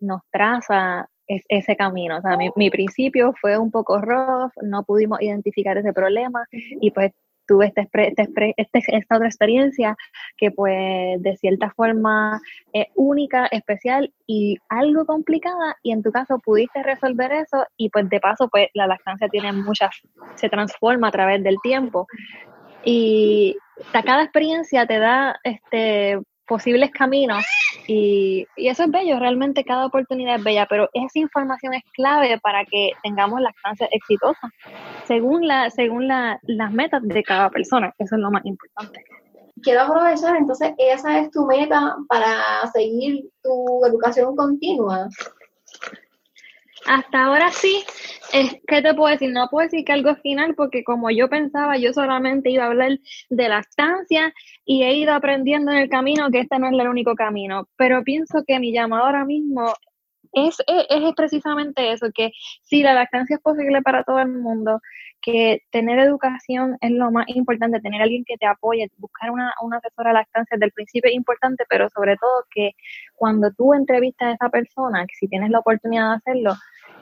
nos 0.00 0.22
traza 0.30 1.08
ese 1.48 1.76
camino. 1.76 2.18
O 2.18 2.20
sea, 2.20 2.36
mi, 2.56 2.70
principio 2.70 3.32
fue 3.40 3.56
un 3.58 3.70
poco 3.70 4.00
rough, 4.00 4.52
no 4.62 4.82
pudimos 4.84 5.20
identificar 5.22 5.78
ese 5.78 5.92
problema 5.92 6.44
y 6.50 6.90
pues 6.90 7.12
tuve 7.46 7.66
este, 7.66 7.88
este, 7.92 8.54
este, 8.56 8.82
esta 8.96 9.16
otra 9.16 9.26
experiencia 9.26 9.96
que 10.36 10.52
pues 10.52 11.20
de 11.20 11.36
cierta 11.36 11.70
forma 11.70 12.40
es 12.72 12.86
única, 12.94 13.46
especial 13.46 14.12
y 14.26 14.56
algo 14.68 15.04
complicada 15.04 15.76
y 15.82 15.90
en 15.90 16.02
tu 16.02 16.12
caso 16.12 16.38
pudiste 16.38 16.82
resolver 16.82 17.32
eso 17.32 17.66
y 17.76 17.90
pues 17.90 18.08
de 18.08 18.20
paso 18.20 18.48
pues 18.48 18.68
la 18.74 18.86
lactancia 18.86 19.28
tiene 19.28 19.52
muchas, 19.52 19.90
se 20.36 20.48
transforma 20.48 21.08
a 21.08 21.12
través 21.12 21.42
del 21.42 21.56
tiempo 21.60 22.06
y 22.84 23.56
cada 23.90 24.22
experiencia 24.22 24.86
te 24.86 24.98
da 24.98 25.38
este 25.42 26.18
posibles 26.50 26.90
caminos 26.90 27.44
y, 27.86 28.44
eso 28.56 28.82
es 28.82 28.90
bello, 28.90 29.20
realmente 29.20 29.64
cada 29.64 29.86
oportunidad 29.86 30.34
es 30.34 30.42
bella, 30.42 30.66
pero 30.68 30.90
esa 30.92 31.20
información 31.20 31.74
es 31.74 31.84
clave 31.94 32.40
para 32.40 32.64
que 32.64 32.90
tengamos 33.04 33.40
lactancia 33.40 33.88
exitosa, 33.92 34.50
según, 35.06 35.46
la, 35.46 35.70
según 35.70 36.08
la, 36.08 36.40
las 36.42 36.72
metas 36.72 37.02
de 37.04 37.22
cada 37.22 37.50
persona, 37.50 37.94
eso 37.98 38.16
es 38.16 38.20
lo 38.20 38.32
más 38.32 38.44
importante. 38.44 39.04
Quiero 39.62 39.82
aprovechar, 39.82 40.36
entonces, 40.36 40.72
esa 40.78 41.20
es 41.20 41.30
tu 41.30 41.46
meta 41.46 41.96
para 42.08 42.42
seguir 42.72 43.30
tu 43.42 43.84
educación 43.86 44.34
continua. 44.34 45.08
Hasta 46.86 47.24
ahora 47.24 47.50
sí, 47.50 47.84
es, 48.32 48.56
¿qué 48.66 48.82
te 48.82 48.94
puedo 48.94 49.12
decir? 49.12 49.30
No 49.30 49.48
puedo 49.48 49.64
decir 49.66 49.84
que 49.84 49.92
algo 49.92 50.14
final 50.16 50.54
porque 50.54 50.82
como 50.82 51.10
yo 51.10 51.28
pensaba, 51.28 51.76
yo 51.76 51.92
solamente 51.92 52.50
iba 52.50 52.64
a 52.64 52.68
hablar 52.68 52.98
de 53.28 53.48
la 53.48 53.60
estancia 53.60 54.32
y 54.64 54.82
he 54.82 54.94
ido 54.94 55.12
aprendiendo 55.12 55.72
en 55.72 55.78
el 55.78 55.88
camino 55.88 56.30
que 56.30 56.40
este 56.40 56.58
no 56.58 56.68
es 56.68 56.72
el 56.72 56.88
único 56.88 57.14
camino, 57.14 57.68
pero 57.76 58.02
pienso 58.02 58.44
que 58.46 58.58
mi 58.58 58.72
llamado 58.72 59.04
ahora 59.04 59.24
mismo 59.24 59.74
es, 60.32 60.56
es, 60.66 61.14
precisamente 61.16 61.92
eso, 61.92 62.06
que 62.14 62.30
si 62.62 62.82
la 62.82 62.94
lactancia 62.94 63.36
es 63.36 63.42
posible 63.42 63.82
para 63.82 64.04
todo 64.04 64.20
el 64.20 64.28
mundo, 64.28 64.80
que 65.20 65.62
tener 65.70 65.98
educación 65.98 66.76
es 66.80 66.92
lo 66.92 67.10
más 67.10 67.26
importante, 67.28 67.80
tener 67.80 68.00
alguien 68.00 68.24
que 68.24 68.36
te 68.36 68.46
apoye, 68.46 68.88
buscar 68.96 69.30
una, 69.30 69.52
una 69.62 69.78
asesora 69.78 70.10
de 70.10 70.14
lactancia 70.14 70.56
desde 70.56 70.66
el 70.66 70.72
principio 70.72 71.10
es 71.10 71.16
importante, 71.16 71.64
pero 71.68 71.88
sobre 71.90 72.16
todo 72.16 72.44
que 72.50 72.72
cuando 73.20 73.50
tú 73.50 73.74
entrevistas 73.74 74.28
a 74.28 74.32
esa 74.32 74.48
persona, 74.48 75.04
que 75.06 75.14
si 75.14 75.28
tienes 75.28 75.50
la 75.50 75.58
oportunidad 75.58 76.08
de 76.08 76.16
hacerlo, 76.16 76.54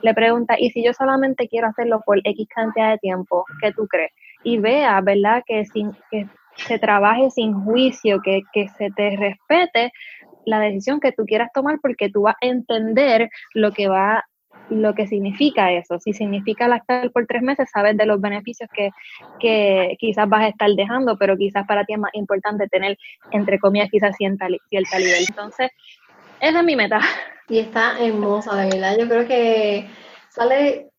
le 0.03 0.15
pregunta, 0.15 0.57
¿y 0.59 0.71
si 0.71 0.85
yo 0.85 0.93
solamente 0.93 1.47
quiero 1.47 1.69
hacerlo 1.69 2.03
por 2.05 2.19
X 2.25 2.49
cantidad 2.53 2.91
de 2.91 2.99
tiempo, 2.99 3.45
qué 3.61 3.73
tú 3.73 3.87
crees? 3.87 4.11
Y 4.43 4.59
vea, 4.59 5.01
¿verdad? 5.01 5.45
Que, 5.47 5.65
sin, 5.67 5.93
que 6.11 6.27
se 6.57 6.81
trabaje 6.81 7.31
sin 7.31 7.55
juicio, 7.63 8.21
que, 8.21 8.43
que 8.53 8.67
se 8.67 8.91
te 8.91 9.17
respete 9.17 9.93
la 10.45 10.59
decisión 10.59 10.99
que 10.99 11.13
tú 11.13 11.25
quieras 11.25 11.51
tomar 11.55 11.79
porque 11.81 12.11
tú 12.11 12.23
vas 12.23 12.35
a 12.43 12.47
entender 12.47 13.31
lo 13.55 13.71
que 13.71 13.87
va 13.87 14.25
lo 14.71 14.95
que 14.95 15.07
significa 15.07 15.73
eso. 15.73 15.99
Si 15.99 16.13
significa 16.13 16.69
lactar 16.69 17.11
por 17.11 17.27
tres 17.27 17.43
meses, 17.43 17.71
sabes 17.73 17.97
de 17.97 18.07
los 18.07 18.21
beneficios 18.21 18.69
que, 18.75 18.91
que 19.41 19.97
quizás 19.99 20.29
vas 20.29 20.45
a 20.45 20.49
estar 20.49 20.71
dejando, 20.71 21.17
pero 21.17 21.37
quizás 21.37 21.67
para 21.67 21.85
ti 21.85 21.95
es 21.95 21.99
más 21.99 22.11
importante 22.15 22.69
tener, 22.69 22.99
entre 23.31 23.59
comillas, 23.59 23.89
quizás 23.91 24.17
cierta, 24.17 24.47
cierta 24.69 24.99
nivel. 24.99 25.25
Entonces, 25.29 25.71
esa 26.41 26.59
es 26.59 26.65
mi 26.65 26.77
meta. 26.77 27.01
Y 27.49 27.59
está 27.59 27.99
hermosa, 27.99 28.57
de 28.57 28.71
verdad. 28.71 28.97
Yo 28.99 29.09
creo 29.09 29.27
que 29.27 29.89
sale 30.31 30.91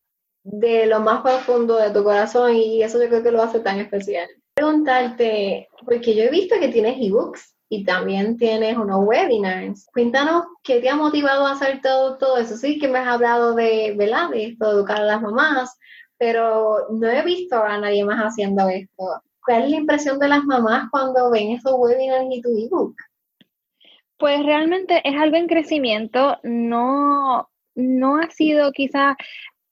de 0.42 0.86
lo 0.86 1.00
más 1.00 1.22
profundo 1.22 1.76
de 1.76 1.90
tu 1.90 2.02
corazón 2.02 2.54
y 2.54 2.82
eso 2.82 3.00
yo 3.00 3.08
creo 3.08 3.22
que 3.22 3.30
lo 3.30 3.42
hace 3.42 3.60
tan 3.60 3.78
especial. 3.78 4.28
Preguntarte, 4.54 5.68
porque 5.84 6.14
yo 6.14 6.24
he 6.24 6.30
visto 6.30 6.58
que 6.58 6.68
tienes 6.68 6.96
ebooks 7.00 7.54
y 7.68 7.84
también 7.84 8.36
tienes 8.36 8.76
unos 8.76 9.04
webinars. 9.04 9.86
Cuéntanos 9.92 10.44
qué 10.62 10.80
te 10.80 10.88
ha 10.88 10.96
motivado 10.96 11.46
a 11.46 11.52
hacer 11.52 11.80
todo, 11.80 12.18
todo 12.18 12.36
eso. 12.38 12.56
Sí 12.56 12.78
que 12.78 12.88
me 12.88 12.98
has 12.98 13.06
hablado 13.06 13.54
de, 13.54 13.94
¿verdad? 13.96 14.30
De 14.30 14.46
esto, 14.46 14.70
educar 14.72 14.98
a 14.98 15.04
las 15.04 15.22
mamás, 15.22 15.78
pero 16.18 16.88
no 16.90 17.08
he 17.08 17.22
visto 17.22 17.62
a 17.62 17.78
nadie 17.78 18.04
más 18.04 18.20
haciendo 18.20 18.68
esto. 18.68 19.22
¿Cuál 19.44 19.64
es 19.64 19.70
la 19.70 19.76
impresión 19.76 20.18
de 20.18 20.28
las 20.28 20.44
mamás 20.44 20.88
cuando 20.90 21.30
ven 21.30 21.52
esos 21.52 21.74
webinars 21.76 22.26
y 22.30 22.42
tu 22.42 22.48
ebook? 22.50 22.94
Pues 24.20 24.44
realmente 24.44 25.00
es 25.02 25.16
algo 25.16 25.36
en 25.36 25.46
crecimiento, 25.48 26.38
no, 26.42 27.48
no 27.74 28.18
ha 28.18 28.30
sido 28.30 28.70
quizás, 28.70 29.16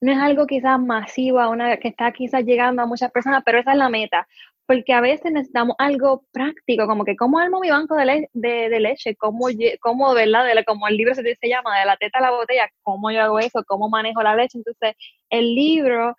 no 0.01 0.11
es 0.13 0.19
algo 0.19 0.47
quizás 0.47 0.81
masivo, 0.81 1.47
una, 1.51 1.77
que 1.77 1.89
está 1.89 2.13
quizás 2.13 2.45
llegando 2.45 2.81
a 2.81 2.87
muchas 2.87 3.13
personas, 3.13 3.43
pero 3.45 3.59
esa 3.59 3.73
es 3.73 3.79
la 3.79 3.91
meta, 3.91 4.27
porque 4.67 4.95
a 4.95 5.03
veces 5.03 5.33
necesitamos 5.33 5.77
algo 5.79 6.25
práctico, 6.33 6.87
como 6.87 7.05
que 7.05 7.15
cómo 7.15 7.39
armo 7.39 7.61
mi 7.61 7.69
banco 7.69 7.95
de, 7.95 8.29
de, 8.33 8.81
leche, 8.81 9.17
cómo, 9.17 9.49
cómo, 9.81 10.15
¿verdad? 10.15 10.47
De, 10.47 10.65
como 10.65 10.89
el 10.89 10.97
libro 10.97 11.15
se, 11.15 11.23
se 11.23 11.49
llama, 11.49 11.79
de 11.81 11.85
la 11.85 11.99
teta 11.99 12.19
a 12.19 12.23
la 12.23 12.31
botella, 12.31 12.71
cómo 12.83 13.11
yo 13.11 13.21
hago 13.21 13.39
eso, 13.41 13.63
cómo 13.67 13.91
manejo 13.91 14.23
la 14.23 14.35
leche, 14.35 14.57
entonces 14.57 14.95
el 15.29 15.55
libro 15.55 16.17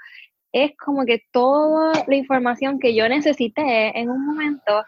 es 0.52 0.72
como 0.78 1.06
que 1.06 1.24
toda 1.32 1.94
la 2.08 2.16
información 2.16 2.80
que 2.80 2.96
yo 2.96 3.08
necesité 3.08 3.98
en 4.00 4.10
un 4.10 4.26
momento 4.26 4.84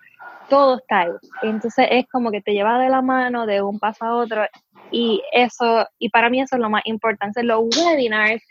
todo 0.49 0.77
está 0.77 1.01
ahí. 1.01 1.11
Entonces 1.43 1.87
es 1.89 2.05
como 2.11 2.31
que 2.31 2.41
te 2.41 2.53
lleva 2.53 2.79
de 2.79 2.89
la 2.89 3.01
mano 3.01 3.45
de 3.45 3.61
un 3.61 3.79
paso 3.79 4.05
a 4.05 4.15
otro 4.15 4.43
y 4.91 5.21
eso, 5.31 5.87
y 5.99 6.09
para 6.09 6.29
mí 6.29 6.41
eso 6.41 6.55
es 6.55 6.61
lo 6.61 6.69
más 6.69 6.81
importante. 6.85 7.43
Los 7.43 7.61
webinars 7.77 8.43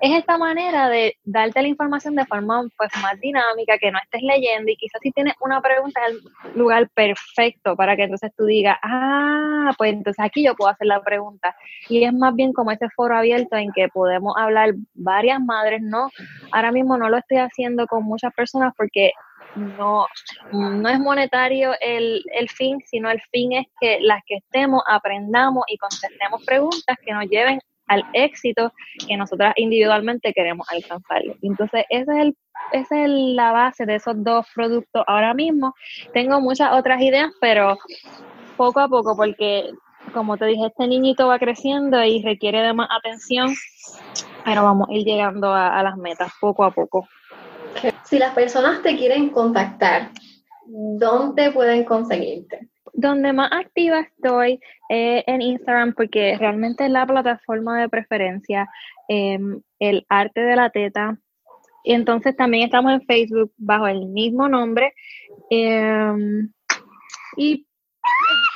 es 0.00 0.18
esta 0.18 0.38
manera 0.38 0.88
de 0.88 1.16
darte 1.24 1.62
la 1.62 1.68
información 1.68 2.16
de 2.16 2.24
forma 2.24 2.62
pues 2.76 2.90
más 3.02 3.20
dinámica, 3.20 3.78
que 3.78 3.90
no 3.90 3.98
estés 4.02 4.22
leyendo 4.22 4.70
y 4.70 4.76
quizás 4.76 5.00
si 5.02 5.12
tienes 5.12 5.34
una 5.40 5.60
pregunta 5.60 6.00
es 6.06 6.14
el 6.14 6.58
lugar 6.58 6.88
perfecto 6.94 7.76
para 7.76 7.96
que 7.96 8.04
entonces 8.04 8.32
tú 8.36 8.46
digas, 8.46 8.76
ah, 8.82 9.72
pues 9.76 9.92
entonces 9.92 10.24
aquí 10.24 10.44
yo 10.44 10.54
puedo 10.54 10.70
hacer 10.70 10.86
la 10.86 11.02
pregunta. 11.02 11.54
Y 11.88 12.04
es 12.04 12.12
más 12.12 12.34
bien 12.34 12.52
como 12.52 12.70
ese 12.70 12.88
foro 12.96 13.16
abierto 13.16 13.56
en 13.56 13.70
que 13.72 13.88
podemos 13.88 14.34
hablar 14.36 14.70
varias 14.94 15.40
madres, 15.40 15.82
¿no? 15.82 16.08
Ahora 16.52 16.72
mismo 16.72 16.96
no 16.96 17.08
lo 17.08 17.18
estoy 17.18 17.38
haciendo 17.38 17.86
con 17.86 18.04
muchas 18.04 18.32
personas 18.34 18.72
porque 18.76 19.12
no, 19.54 20.06
no 20.52 20.88
es 20.88 20.98
monetario 20.98 21.72
el, 21.80 22.22
el, 22.32 22.48
fin, 22.48 22.78
sino 22.86 23.10
el 23.10 23.20
fin 23.30 23.52
es 23.52 23.66
que 23.80 23.98
las 24.00 24.22
que 24.26 24.36
estemos 24.36 24.82
aprendamos 24.88 25.64
y 25.68 25.76
contestemos 25.76 26.44
preguntas 26.44 26.96
que 27.04 27.12
nos 27.12 27.26
lleven 27.28 27.60
al 27.88 28.04
éxito 28.14 28.72
que 29.06 29.16
nosotras 29.16 29.52
individualmente 29.56 30.32
queremos 30.32 30.66
alcanzar. 30.70 31.22
Entonces, 31.42 31.84
ese 31.90 32.12
es 32.12 32.18
el, 32.18 32.36
esa 32.72 33.04
es 33.04 33.10
la 33.10 33.52
base 33.52 33.84
de 33.84 33.96
esos 33.96 34.14
dos 34.24 34.46
productos 34.54 35.04
ahora 35.06 35.34
mismo. 35.34 35.74
Tengo 36.12 36.40
muchas 36.40 36.72
otras 36.72 37.00
ideas, 37.02 37.30
pero 37.40 37.78
poco 38.56 38.80
a 38.80 38.88
poco, 38.88 39.16
porque 39.16 39.70
como 40.14 40.36
te 40.36 40.46
dije, 40.46 40.66
este 40.66 40.86
niñito 40.86 41.26
va 41.26 41.38
creciendo 41.38 42.02
y 42.02 42.22
requiere 42.22 42.62
de 42.62 42.72
más 42.72 42.88
atención, 42.90 43.54
pero 44.44 44.62
vamos 44.64 44.88
a 44.88 44.94
ir 44.94 45.04
llegando 45.04 45.52
a 45.52 45.82
las 45.82 45.96
metas 45.96 46.32
poco 46.40 46.64
a 46.64 46.70
poco. 46.70 47.06
Si 48.04 48.18
las 48.18 48.34
personas 48.34 48.82
te 48.82 48.96
quieren 48.96 49.30
contactar, 49.30 50.10
¿dónde 50.66 51.50
pueden 51.50 51.84
conseguirte? 51.84 52.68
Donde 52.92 53.32
más 53.32 53.50
activa 53.52 54.00
estoy 54.00 54.60
eh, 54.88 55.24
en 55.26 55.40
Instagram 55.40 55.94
porque 55.94 56.36
realmente 56.38 56.84
es 56.84 56.90
la 56.90 57.06
plataforma 57.06 57.80
de 57.80 57.88
preferencia, 57.88 58.68
em, 59.08 59.62
el 59.78 60.04
arte 60.08 60.42
de 60.42 60.56
la 60.56 60.70
teta. 60.70 61.18
Y 61.84 61.94
entonces 61.94 62.36
también 62.36 62.64
estamos 62.64 62.92
en 62.92 63.02
Facebook 63.06 63.52
bajo 63.56 63.86
el 63.86 64.06
mismo 64.06 64.48
nombre. 64.48 64.92
Em, 65.50 66.52
y 67.36 67.66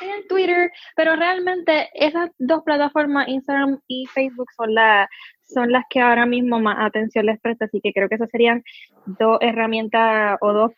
en 0.00 0.28
Twitter, 0.28 0.70
pero 0.94 1.16
realmente 1.16 1.88
esas 1.94 2.30
dos 2.38 2.62
plataformas, 2.64 3.28
Instagram 3.28 3.80
y 3.86 4.06
Facebook, 4.06 4.48
son 4.56 4.74
la, 4.74 5.08
son 5.46 5.72
las 5.72 5.84
que 5.88 6.00
ahora 6.00 6.26
mismo 6.26 6.60
más 6.60 6.76
atención 6.80 7.26
les 7.26 7.40
presta, 7.40 7.66
así 7.66 7.80
que 7.80 7.92
creo 7.92 8.08
que 8.08 8.16
esas 8.16 8.30
serían 8.30 8.62
dos 9.06 9.38
herramientas 9.40 10.38
o 10.40 10.52
dos 10.52 10.72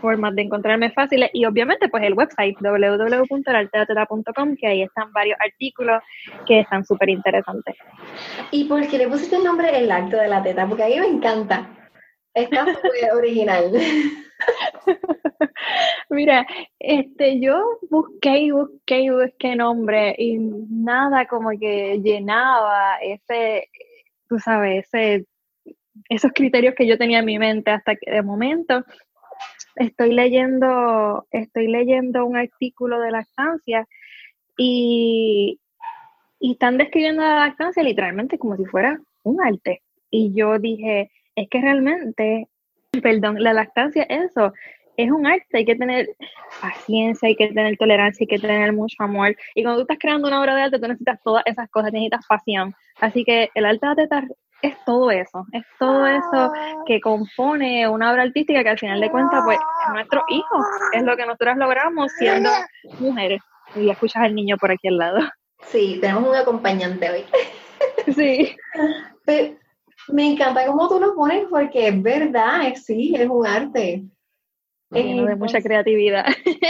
formas 0.00 0.34
de 0.34 0.42
encontrarme 0.42 0.90
fáciles 0.90 1.30
y 1.32 1.44
obviamente 1.44 1.88
pues 1.88 2.04
el 2.04 2.14
website 2.14 2.56
www.arteateta.com 2.60 4.56
que 4.56 4.66
ahí 4.66 4.82
están 4.82 5.12
varios 5.12 5.38
artículos 5.40 6.02
que 6.46 6.60
están 6.60 6.84
súper 6.84 7.08
interesantes. 7.08 7.76
¿Y 8.50 8.64
por 8.64 8.86
qué 8.88 8.98
le 8.98 9.08
pusiste 9.08 9.36
el 9.36 9.44
nombre 9.44 9.76
El 9.76 9.90
Acto 9.90 10.16
de 10.16 10.28
la 10.28 10.42
Teta? 10.42 10.66
Porque 10.66 10.84
a 10.84 10.88
mí 10.88 11.00
me 11.00 11.06
encanta. 11.06 11.68
Está 12.34 12.66
súper 12.66 13.12
original. 13.16 13.72
Mira, 16.10 16.46
este, 16.78 17.40
yo 17.40 17.78
busqué 17.90 18.38
y 18.38 18.50
busqué 18.50 19.02
y 19.02 19.10
busqué 19.10 19.56
nombre 19.56 20.14
y 20.18 20.38
nada 20.38 21.26
como 21.26 21.50
que 21.58 22.00
llenaba 22.02 22.96
ese, 22.96 23.68
tú 24.32 24.38
sabes, 24.38 24.86
ese, 24.86 25.26
esos 26.08 26.32
criterios 26.34 26.74
que 26.74 26.86
yo 26.86 26.96
tenía 26.96 27.18
en 27.18 27.26
mi 27.26 27.38
mente 27.38 27.70
hasta 27.70 27.96
que 27.96 28.10
de 28.10 28.22
momento 28.22 28.82
estoy 29.76 30.14
leyendo, 30.14 31.26
estoy 31.30 31.68
leyendo 31.68 32.24
un 32.24 32.38
artículo 32.38 32.98
de 32.98 33.10
lactancia 33.10 33.86
y, 34.56 35.60
y 36.40 36.52
están 36.52 36.78
describiendo 36.78 37.20
la 37.20 37.40
lactancia 37.40 37.82
literalmente 37.82 38.38
como 38.38 38.56
si 38.56 38.64
fuera 38.64 38.98
un 39.22 39.42
arte. 39.42 39.82
Y 40.10 40.32
yo 40.34 40.58
dije, 40.58 41.10
es 41.36 41.50
que 41.50 41.60
realmente, 41.60 42.48
perdón, 43.02 43.42
la 43.42 43.52
lactancia, 43.52 44.04
eso, 44.04 44.54
es 44.96 45.10
un 45.10 45.26
arte, 45.26 45.44
hay 45.58 45.64
que 45.64 45.76
tener 45.76 46.08
paciencia, 46.60 47.28
hay 47.28 47.36
que 47.36 47.48
tener 47.48 47.76
tolerancia, 47.76 48.24
hay 48.24 48.26
que 48.26 48.38
tener 48.38 48.72
mucho 48.72 48.96
amor. 49.00 49.34
Y 49.54 49.62
cuando 49.62 49.80
tú 49.80 49.82
estás 49.82 49.98
creando 49.98 50.28
una 50.28 50.40
obra 50.40 50.54
de 50.54 50.62
arte, 50.62 50.78
tú 50.78 50.86
necesitas 50.86 51.20
todas 51.22 51.42
esas 51.46 51.68
cosas, 51.70 51.92
necesitas 51.92 52.26
pasión. 52.26 52.74
Así 53.00 53.24
que 53.24 53.50
el 53.54 53.64
arte 53.64 53.86
de 53.86 53.94
teta 53.94 54.24
es 54.62 54.76
todo 54.84 55.10
eso, 55.10 55.44
es 55.52 55.64
todo 55.78 56.06
eso 56.06 56.52
que 56.86 57.00
compone 57.00 57.88
una 57.88 58.12
obra 58.12 58.22
artística 58.22 58.62
que 58.62 58.68
al 58.68 58.78
final 58.78 59.00
de 59.00 59.10
cuentas, 59.10 59.42
pues, 59.44 59.58
es 59.58 59.92
nuestro 59.92 60.22
hijo, 60.28 60.64
es 60.92 61.02
lo 61.02 61.16
que 61.16 61.26
nosotras 61.26 61.56
logramos 61.56 62.12
siendo 62.18 62.50
mujeres. 63.00 63.40
Y 63.74 63.90
escuchas 63.90 64.22
al 64.22 64.34
niño 64.34 64.56
por 64.58 64.70
aquí 64.70 64.88
al 64.88 64.98
lado. 64.98 65.20
Sí, 65.66 65.98
tenemos 66.00 66.28
un 66.28 66.36
acompañante 66.36 67.10
hoy. 67.10 67.24
Sí. 68.14 68.56
me 70.08 70.32
encanta 70.32 70.66
cómo 70.66 70.88
tú 70.88 71.00
lo 71.00 71.14
pones 71.14 71.46
porque 71.48 71.88
es 71.88 72.02
verdad, 72.02 72.72
sí, 72.74 73.14
es 73.16 73.28
un 73.28 73.46
arte 73.46 74.04
de 74.92 75.36
mucha 75.36 75.60
creatividad. 75.60 76.26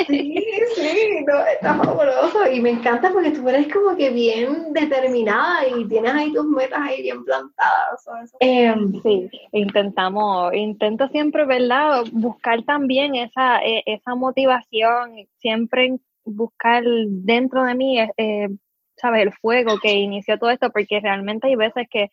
Sí, 0.07 0.45
sí, 0.75 1.25
no, 1.27 1.47
está 1.47 1.75
fabuloso. 1.75 2.51
Y 2.51 2.61
me 2.61 2.71
encanta 2.71 3.11
porque 3.13 3.31
tú 3.31 3.49
eres 3.49 3.73
como 3.73 3.97
que 3.97 4.11
bien 4.11 4.73
determinada 4.73 5.67
y 5.69 5.87
tienes 5.87 6.13
ahí 6.13 6.33
tus 6.33 6.47
metas 6.47 6.81
ahí 6.81 7.03
bien 7.03 7.25
plantadas. 7.25 8.05
Em, 8.41 9.01
sí, 9.03 9.31
intentamos, 9.53 10.55
intento 10.55 11.09
siempre, 11.09 11.45
¿verdad? 11.45 12.05
Buscar 12.13 12.63
también 12.65 13.15
esa, 13.15 13.59
e, 13.63 13.83
esa 13.87 14.15
motivación, 14.15 15.15
siempre 15.39 15.99
buscar 16.25 16.85
dentro 16.85 17.65
de 17.65 17.75
mí, 17.75 17.99
eh, 18.17 18.49
¿sabes? 18.97 19.23
El 19.23 19.33
fuego 19.33 19.79
que 19.81 19.95
inició 19.95 20.39
todo 20.39 20.51
esto, 20.51 20.71
porque 20.71 21.01
realmente 21.01 21.49
hay 21.49 21.57
veces 21.57 21.87
que 21.91 22.11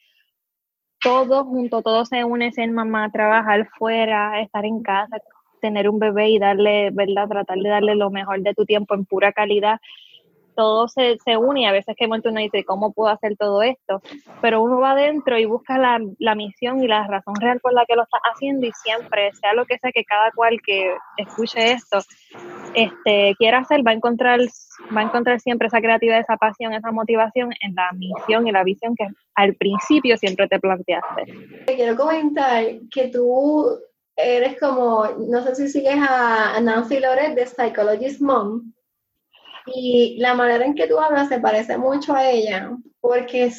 todo 1.01 1.45
junto, 1.45 1.81
todo 1.81 2.05
se 2.05 2.23
une, 2.23 2.51
ser 2.51 2.71
mamá, 2.71 3.11
trabajar 3.11 3.67
fuera, 3.77 4.41
estar 4.41 4.65
en 4.65 4.81
casa, 4.81 5.17
tener 5.59 5.89
un 5.89 5.99
bebé 5.99 6.29
y 6.29 6.39
darle, 6.39 6.89
¿verdad? 6.91 7.27
Tratar 7.27 7.57
de 7.57 7.69
darle 7.69 7.95
lo 7.95 8.09
mejor 8.09 8.41
de 8.41 8.53
tu 8.53 8.65
tiempo 8.65 8.95
en 8.95 9.05
pura 9.05 9.31
calidad. 9.31 9.79
Todo 10.55 10.89
se, 10.89 11.17
se 11.23 11.37
une 11.37 11.61
y 11.61 11.65
a 11.65 11.71
veces 11.71 11.95
que 11.97 12.07
momento 12.07 12.29
uno 12.29 12.41
dice, 12.41 12.65
¿cómo 12.65 12.91
puedo 12.91 13.09
hacer 13.11 13.37
todo 13.37 13.61
esto? 13.61 14.01
Pero 14.41 14.61
uno 14.61 14.79
va 14.79 14.91
adentro 14.91 15.37
y 15.39 15.45
busca 15.45 15.77
la, 15.77 16.01
la 16.17 16.35
misión 16.35 16.83
y 16.83 16.87
la 16.87 17.07
razón 17.07 17.35
real 17.35 17.61
por 17.61 17.73
la 17.73 17.85
que 17.85 17.95
lo 17.95 18.03
está 18.03 18.17
haciendo 18.33 18.67
y 18.67 18.71
siempre, 18.73 19.31
sea 19.33 19.53
lo 19.53 19.65
que 19.65 19.77
sea 19.77 19.91
que 19.93 20.03
cada 20.03 20.31
cual 20.31 20.59
que 20.65 20.95
escuche 21.15 21.71
esto, 21.71 21.99
este, 22.73 23.35
quiera 23.37 23.59
hacer, 23.59 23.87
va 23.87 23.91
a 23.91 23.95
encontrar 23.95 24.41
va 24.95 25.01
a 25.01 25.03
encontrar 25.03 25.39
siempre 25.39 25.67
esa 25.67 25.81
creatividad, 25.81 26.19
esa 26.19 26.37
pasión, 26.37 26.73
esa 26.73 26.91
motivación 26.91 27.51
en 27.61 27.75
la 27.75 27.91
misión 27.93 28.47
y 28.47 28.51
la 28.51 28.63
visión 28.63 28.95
que 28.95 29.07
al 29.35 29.55
principio 29.55 30.17
siempre 30.17 30.47
te 30.47 30.59
planteaste. 30.59 31.25
Te 31.65 31.75
quiero 31.75 31.95
comentar 31.95 32.63
que 32.91 33.09
tú 33.09 33.79
eres 34.19 34.59
como, 34.59 35.07
no 35.27 35.43
sé 35.43 35.55
si 35.55 35.69
sigues 35.69 35.97
a 35.97 36.59
Nancy 36.61 36.99
Loret 36.99 37.35
de 37.35 37.45
Psychologist 37.45 38.21
Mom, 38.21 38.73
y 39.73 40.17
la 40.19 40.33
manera 40.33 40.65
en 40.65 40.75
que 40.75 40.87
tú 40.87 40.99
hablas 40.99 41.29
se 41.29 41.39
parece 41.39 41.77
mucho 41.77 42.13
a 42.13 42.29
ella, 42.29 42.71
porque 42.99 43.51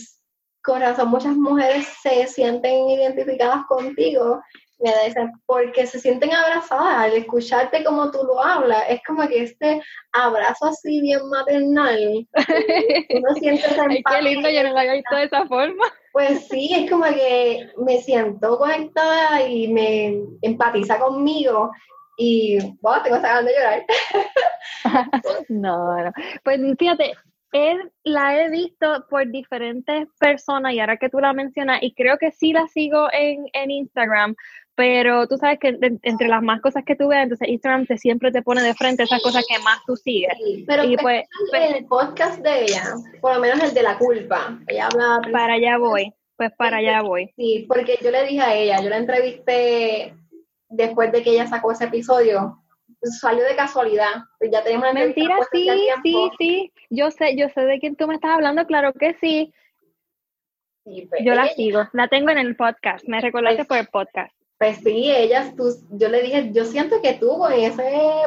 con 0.62 0.80
razón 0.80 1.08
muchas 1.08 1.36
mujeres 1.36 1.86
se 2.02 2.26
sienten 2.26 2.88
identificadas 2.88 3.64
contigo, 3.66 4.42
me 4.78 4.90
dicen, 5.06 5.30
porque 5.46 5.86
se 5.86 6.00
sienten 6.00 6.32
abrazadas 6.32 6.96
al 6.96 7.12
escucharte 7.12 7.84
como 7.84 8.10
tú 8.10 8.18
lo 8.24 8.42
hablas, 8.42 8.84
es 8.88 9.00
como 9.06 9.26
que 9.28 9.42
este 9.44 9.82
abrazo 10.12 10.66
así 10.66 11.00
bien 11.00 11.28
maternal, 11.28 12.26
uno 13.10 13.34
siente 13.34 13.66
esa 13.66 13.84
Ay, 13.88 14.02
qué 14.02 14.22
lindo, 14.22 14.50
yo 14.50 14.62
no 14.62 14.70
lo 14.70 14.78
había 14.78 14.94
visto 14.94 15.16
de 15.16 15.24
esa 15.24 15.46
forma. 15.46 15.84
Pues 16.12 16.48
sí, 16.48 16.70
es 16.74 16.90
como 16.90 17.04
que 17.04 17.70
me 17.78 18.00
siento 18.00 18.58
conectada 18.58 19.46
y 19.46 19.68
me 19.68 20.20
empatiza 20.42 20.98
conmigo 20.98 21.70
y, 22.16 22.58
wow, 22.82 23.02
tengo 23.02 23.20
ganas 23.20 23.44
de 23.44 23.52
llorar. 23.52 23.82
no, 25.48 26.04
no. 26.04 26.12
Pues 26.44 26.60
fíjate, 26.78 27.14
él 27.52 27.92
la 28.04 28.38
he 28.38 28.50
visto 28.50 29.06
por 29.08 29.30
diferentes 29.30 30.08
personas 30.18 30.72
y 30.72 30.80
ahora 30.80 30.96
que 30.96 31.08
tú 31.08 31.18
la 31.18 31.32
mencionas, 31.32 31.82
y 31.82 31.94
creo 31.94 32.18
que 32.18 32.30
sí 32.30 32.52
la 32.52 32.66
sigo 32.68 33.08
en, 33.12 33.46
en 33.52 33.70
Instagram, 33.70 34.36
pero 34.80 35.28
tú 35.28 35.36
sabes 35.36 35.58
que 35.58 35.78
entre 36.00 36.26
las 36.26 36.42
más 36.42 36.62
cosas 36.62 36.84
que 36.86 36.96
tú 36.96 37.08
ves, 37.08 37.24
entonces 37.24 37.48
Instagram 37.48 37.84
te 37.84 37.98
siempre 37.98 38.32
te 38.32 38.40
pone 38.40 38.62
de 38.62 38.72
frente 38.72 39.02
esas 39.02 39.22
cosas 39.22 39.44
que 39.46 39.58
más 39.58 39.78
tú 39.86 39.94
sigues. 39.94 40.32
pero 40.66 40.84
y 40.84 40.96
pues, 40.96 41.24
pues, 41.50 41.74
el 41.74 41.84
podcast 41.84 42.40
de 42.40 42.62
ella, 42.62 42.84
por 43.20 43.34
lo 43.34 43.40
menos 43.42 43.62
el 43.62 43.74
de 43.74 43.82
la 43.82 43.98
culpa, 43.98 44.58
ella 44.66 44.86
habla... 44.86 45.20
Para 45.30 45.52
allá 45.52 45.76
voy, 45.76 46.14
pues 46.34 46.50
para 46.56 46.78
allá 46.78 47.02
voy. 47.02 47.30
Sí, 47.36 47.66
porque 47.68 47.98
yo 48.02 48.10
le 48.10 48.24
dije 48.24 48.40
a 48.40 48.54
ella, 48.54 48.80
yo 48.80 48.88
la 48.88 48.96
entrevisté 48.96 50.14
después 50.70 51.12
de 51.12 51.22
que 51.22 51.32
ella 51.32 51.46
sacó 51.46 51.72
ese 51.72 51.84
episodio, 51.84 52.62
salió 53.02 53.44
de 53.44 53.56
casualidad, 53.56 54.22
pues 54.38 54.50
ya 54.50 54.64
tenemos 54.64 54.90
una 54.90 54.98
Mentira, 54.98 55.36
sí, 55.52 55.68
sí, 56.02 56.30
sí, 56.38 56.72
yo 56.88 57.10
sé, 57.10 57.36
yo 57.36 57.50
sé 57.50 57.60
de 57.66 57.80
quién 57.80 57.96
tú 57.96 58.06
me 58.06 58.14
estás 58.14 58.30
hablando, 58.30 58.64
claro 58.64 58.94
que 58.94 59.14
sí. 59.20 59.52
Pues, 60.84 61.22
yo 61.22 61.34
la 61.34 61.48
sigo, 61.48 61.86
la 61.92 62.08
tengo 62.08 62.30
en 62.30 62.38
el 62.38 62.56
podcast, 62.56 63.06
me 63.06 63.20
recordaste 63.20 63.66
pues 63.66 63.68
por 63.68 63.76
el 63.76 63.86
podcast. 63.88 64.39
Pues 64.60 64.76
sí, 64.84 65.10
ellas, 65.10 65.56
tú, 65.56 65.74
yo 65.92 66.10
le 66.10 66.20
dije, 66.20 66.50
yo 66.52 66.66
siento 66.66 67.00
que 67.00 67.14
tú 67.14 67.38
con 67.38 67.50
ese 67.50 67.82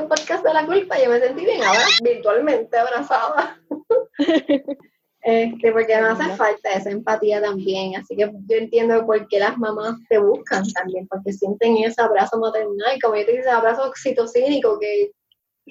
podcast 0.10 0.43
de 0.43 0.52
la 0.52 0.65
culpa, 0.65 0.98
yo 1.00 1.12
me 1.12 1.19
sentí 1.19 1.46
bien 1.46 1.62
ahora, 1.62 1.86
virtualmente 2.04 2.76
abrazada. 2.76 3.62
este, 5.22 5.72
porque 5.72 5.96
me 5.96 6.08
hace 6.08 6.36
falta 6.36 6.72
esa 6.72 6.89
empatía 6.89 7.39
también. 7.39 7.98
Así 7.98 8.15
que 8.15 8.32
yo 8.48 8.58
entiendo 8.58 9.06
por 9.06 9.28
qué 9.28 9.38
las 9.38 9.60
mamás 9.60 9.98
te 10.10 10.17
buscan 10.17 10.63
también, 10.74 11.08
porque 11.08 11.34
sienten 11.34 11.78
ese 11.78 12.02
abrazo 12.02 12.39
maternal, 12.39 12.98
como 13.04 13.15
yo 13.15 13.28
te 13.28 13.34
dije, 13.34 13.50
abrazo 13.52 13.88
oxitocínico 13.88 14.80
que 14.80 15.12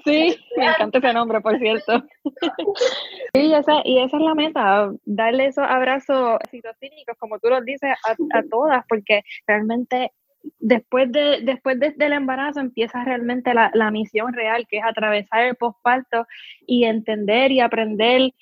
Sí, 0.04 0.36
me 0.56 0.66
encanta 0.66 0.98
ese 0.98 1.12
nombre, 1.12 1.40
por 1.40 1.58
cierto. 1.58 2.04
Sí, 3.34 3.52
esa, 3.54 3.80
y 3.84 3.98
esa 3.98 4.18
es 4.18 4.22
la 4.22 4.34
meta, 4.34 4.92
darle 5.06 5.46
esos 5.46 5.64
abrazos 5.66 6.36
oxitocínicos, 6.44 7.16
como 7.18 7.38
tú 7.38 7.48
los 7.48 7.64
dices, 7.64 7.88
a, 8.06 8.10
a 8.10 8.42
todas, 8.50 8.84
porque 8.86 9.22
realmente 9.46 10.12
después, 10.58 11.10
de, 11.12 11.40
después 11.42 11.78
del 11.78 12.12
embarazo 12.12 12.60
empieza 12.60 13.04
realmente 13.04 13.54
la, 13.54 13.70
la, 13.74 13.90
misión 13.90 14.32
real, 14.32 14.66
que 14.68 14.78
es 14.78 14.84
atravesar 14.84 15.44
el 15.44 15.56
posparto 15.56 16.26
y 16.66 16.84
entender 16.84 17.52
y 17.52 17.60
aprender 17.60 18.32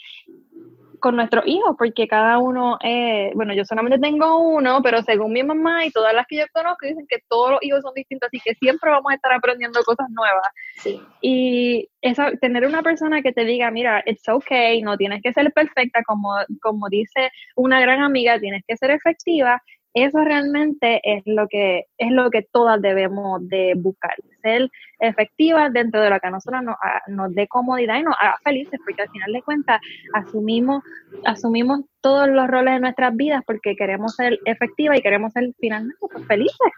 con 1.01 1.17
nuestros 1.17 1.47
hijos, 1.47 1.75
porque 1.77 2.07
cada 2.07 2.39
uno, 2.39 2.79
es, 2.81 3.35
bueno, 3.35 3.55
yo 3.55 3.65
solamente 3.65 3.99
tengo 3.99 4.39
uno, 4.39 4.81
pero 4.83 5.03
según 5.03 5.33
mi 5.33 5.43
mamá 5.43 5.85
y 5.85 5.91
todas 5.91 6.15
las 6.15 6.27
que 6.27 6.37
yo 6.37 6.45
conozco, 6.53 6.87
dicen 6.87 7.07
que 7.09 7.19
todos 7.29 7.53
los 7.53 7.63
hijos 7.63 7.83
son 7.83 7.95
distintos, 7.95 8.29
así 8.29 8.39
que 8.45 8.55
siempre 8.55 8.91
vamos 8.91 9.11
a 9.11 9.15
estar 9.15 9.33
aprendiendo 9.33 9.83
cosas 9.83 10.09
nuevas. 10.11 10.47
Sí. 10.77 11.01
Y 11.21 11.89
eso, 12.03 12.23
tener 12.41 12.67
una 12.67 12.83
persona 12.83 13.23
que 13.23 13.33
te 13.33 13.45
diga, 13.45 13.71
mira, 13.71 14.03
it's 14.07 14.29
okay, 14.29 14.83
no 14.83 14.97
tienes 14.97 15.23
que 15.23 15.33
ser 15.33 15.51
perfecta, 15.53 16.03
como, 16.05 16.35
como 16.63 16.89
dice 16.89 17.31
una 17.57 17.81
gran 17.81 18.03
amiga, 18.03 18.39
tienes 18.39 18.63
que 18.69 18.77
ser 18.77 18.91
efectiva, 18.91 19.61
eso 19.95 20.19
realmente 20.21 21.01
es 21.03 21.23
lo 21.27 21.49
que 21.49 21.87
es 21.99 22.13
lo 22.13 22.31
que 22.31 22.43
todas 22.43 22.81
debemos 22.81 23.47
de 23.49 23.75
buscar, 23.77 24.15
ser 24.43 24.71
efectivas 25.01 25.73
dentro 25.73 26.01
de 26.01 26.11
lo 26.11 26.21
que 26.21 26.29
a 26.29 26.31
nosotros 26.31 26.63
nos, 26.63 26.77
nos 27.09 27.35
dé 27.35 27.49
comodidad 27.49 27.99
y 27.99 28.05
nos 28.05 28.15
haga 28.21 28.37
felices, 28.45 28.79
porque 28.85 29.03
al 29.03 29.11
final 29.11 29.33
de 29.33 29.43
cuentas 29.43 29.81
asumimos, 30.15 30.85
asumimos 31.25 31.81
todos 32.01 32.29
los 32.29 32.47
roles 32.47 32.75
de 32.75 32.81
nuestras 32.81 33.17
vidas 33.17 33.43
porque 33.45 33.75
queremos 33.75 34.15
ser 34.15 34.39
efectivas 34.45 34.99
y 34.99 35.03
queremos 35.03 35.33
ser 35.33 35.53
finalmente 35.59 35.97
pues, 36.01 36.27
felices. 36.27 36.73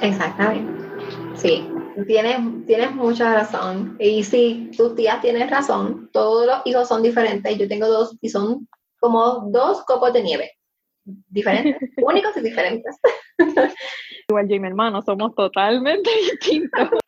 Exactamente. 0.00 0.72
Sí, 1.34 1.68
tienes, 2.06 2.66
tienes 2.66 2.94
mucha 2.94 3.34
razón. 3.34 3.96
Y 3.98 4.22
sí, 4.22 4.70
tus 4.76 4.94
tías 4.94 5.20
tienes 5.20 5.50
razón. 5.50 6.08
Todos 6.12 6.46
los 6.46 6.62
hijos 6.64 6.88
son 6.88 7.02
diferentes. 7.02 7.58
Yo 7.58 7.68
tengo 7.68 7.86
dos 7.86 8.16
y 8.20 8.28
son 8.28 8.68
como 9.00 9.50
dos 9.50 9.84
copos 9.84 10.12
de 10.12 10.22
nieve 10.22 10.52
diferentes, 11.04 11.90
únicos 12.02 12.36
y 12.36 12.40
diferentes. 12.40 12.96
Igual 14.28 14.48
yo 14.48 14.54
y 14.54 14.60
mi 14.60 14.68
hermano 14.68 15.02
somos 15.02 15.34
totalmente 15.34 16.10
distintos. 16.30 17.00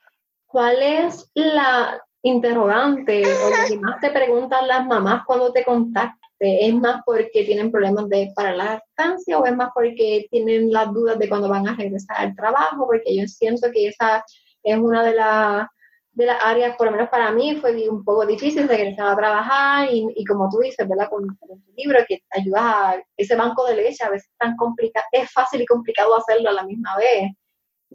¿cuál 0.55 0.81
es 0.81 1.29
la 1.35 2.01
interrogante 2.23 3.25
o 3.27 3.51
lo 3.51 3.69
que 3.69 3.79
más 3.81 4.01
te 4.01 4.11
preguntan 4.11 4.69
las 4.69 4.87
mamás 4.87 5.25
cuando 5.27 5.53
te 5.53 5.65
contactan? 5.65 6.17
¿Es 6.39 6.75
más 6.75 7.03
porque 7.05 7.45
tienen 7.45 7.73
problemas 7.73 8.09
de, 8.09 8.31
para 8.37 8.55
la 8.55 8.65
lactancia 8.65 9.37
o 9.37 9.47
es 9.47 9.57
más 9.57 9.71
porque 9.75 10.29
tienen 10.31 10.71
las 10.73 10.93
dudas 10.93 11.19
de 11.19 11.29
cuando 11.29 11.49
van 11.49 11.67
a 11.67 11.75
regresar 11.75 12.19
al 12.19 12.37
trabajo? 12.37 12.87
Porque 12.87 13.17
yo 13.17 13.27
siento 13.27 13.69
que 13.73 13.89
esa 13.89 14.25
es 14.63 14.79
una 14.79 15.03
de 15.03 15.15
las 15.17 15.67
de 16.15 16.27
las 16.27 16.43
áreas, 16.43 16.77
por 16.77 16.87
lo 16.87 16.93
menos 16.93 17.09
para 17.09 17.33
mí, 17.33 17.57
fue 17.57 17.89
un 17.89 18.05
poco 18.05 18.25
difícil 18.25 18.69
regresar 18.69 19.09
a 19.09 19.17
trabajar 19.17 19.89
y, 19.93 20.07
y 20.15 20.25
como 20.25 20.49
tú 20.49 20.59
dices, 20.59 20.89
¿verdad? 20.89 21.09
Con, 21.09 21.27
con 21.37 21.61
tu 21.61 21.73
libro 21.77 21.99
que 22.07 22.23
ayuda 22.31 22.91
a 22.91 23.03
ese 23.17 23.37
banco 23.37 23.67
de 23.67 23.77
leche, 23.77 24.05
a 24.05 24.11
veces 24.11 24.31
es 24.31 24.39
tan 24.39 24.57
complicado, 24.57 25.05
es 25.13 25.31
fácil 25.33 25.61
y 25.61 25.67
complicado 25.67 26.17
hacerlo 26.17 26.51
a 26.51 26.55
la 26.55 26.65
misma 26.65 26.97
vez. 26.97 27.33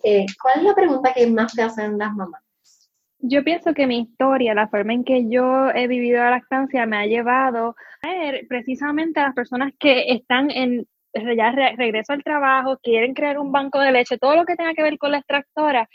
Eh, 0.03 0.25
¿Cuál 0.41 0.59
es 0.59 0.63
la 0.63 0.75
pregunta 0.75 1.13
que 1.13 1.27
más 1.27 1.53
te 1.53 1.61
hacen 1.61 1.97
las 1.97 2.13
mamás? 2.13 2.43
Yo 3.21 3.43
pienso 3.43 3.73
que 3.73 3.85
mi 3.85 3.99
historia, 3.99 4.53
la 4.53 4.69
forma 4.69 4.93
en 4.93 5.03
que 5.03 5.29
yo 5.29 5.69
he 5.71 5.87
vivido 5.87 6.23
la 6.23 6.31
lactancia, 6.31 6.85
me 6.85 6.97
ha 6.97 7.05
llevado 7.05 7.75
a 8.01 8.07
ver 8.07 8.47
precisamente 8.47 9.19
a 9.19 9.27
las 9.27 9.35
personas 9.35 9.73
que 9.77 10.11
están 10.13 10.51
en 10.51 10.87
ya 11.13 11.51
regreso 11.51 12.13
al 12.13 12.23
trabajo, 12.23 12.77
quieren 12.81 13.13
crear 13.13 13.39
un 13.39 13.51
banco 13.51 13.79
de 13.79 13.91
leche, 13.91 14.17
todo 14.17 14.35
lo 14.35 14.45
que 14.45 14.55
tenga 14.55 14.73
que 14.73 14.83
ver 14.83 14.97
con 14.97 15.11
la 15.11 15.17
extractora, 15.17 15.89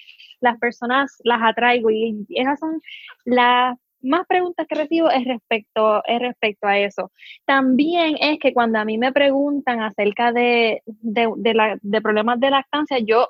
las 0.44 0.58
personas 0.58 1.20
las 1.24 1.40
atraigo 1.42 1.90
y 1.90 2.26
esas 2.30 2.60
son 2.60 2.80
las 3.24 3.76
más 4.04 4.26
preguntas 4.26 4.66
que 4.68 4.74
recibo 4.74 5.10
es 5.10 5.24
respecto, 5.24 6.02
es 6.04 6.20
respecto 6.20 6.66
a 6.66 6.78
eso. 6.78 7.10
También 7.46 8.16
es 8.20 8.38
que 8.38 8.52
cuando 8.52 8.78
a 8.78 8.84
mí 8.84 8.98
me 8.98 9.12
preguntan 9.12 9.80
acerca 9.80 10.30
de, 10.30 10.82
de, 10.86 12.00
problemas 12.02 12.38
de 12.38 12.50
lactancia, 12.50 12.98
yo 12.98 13.28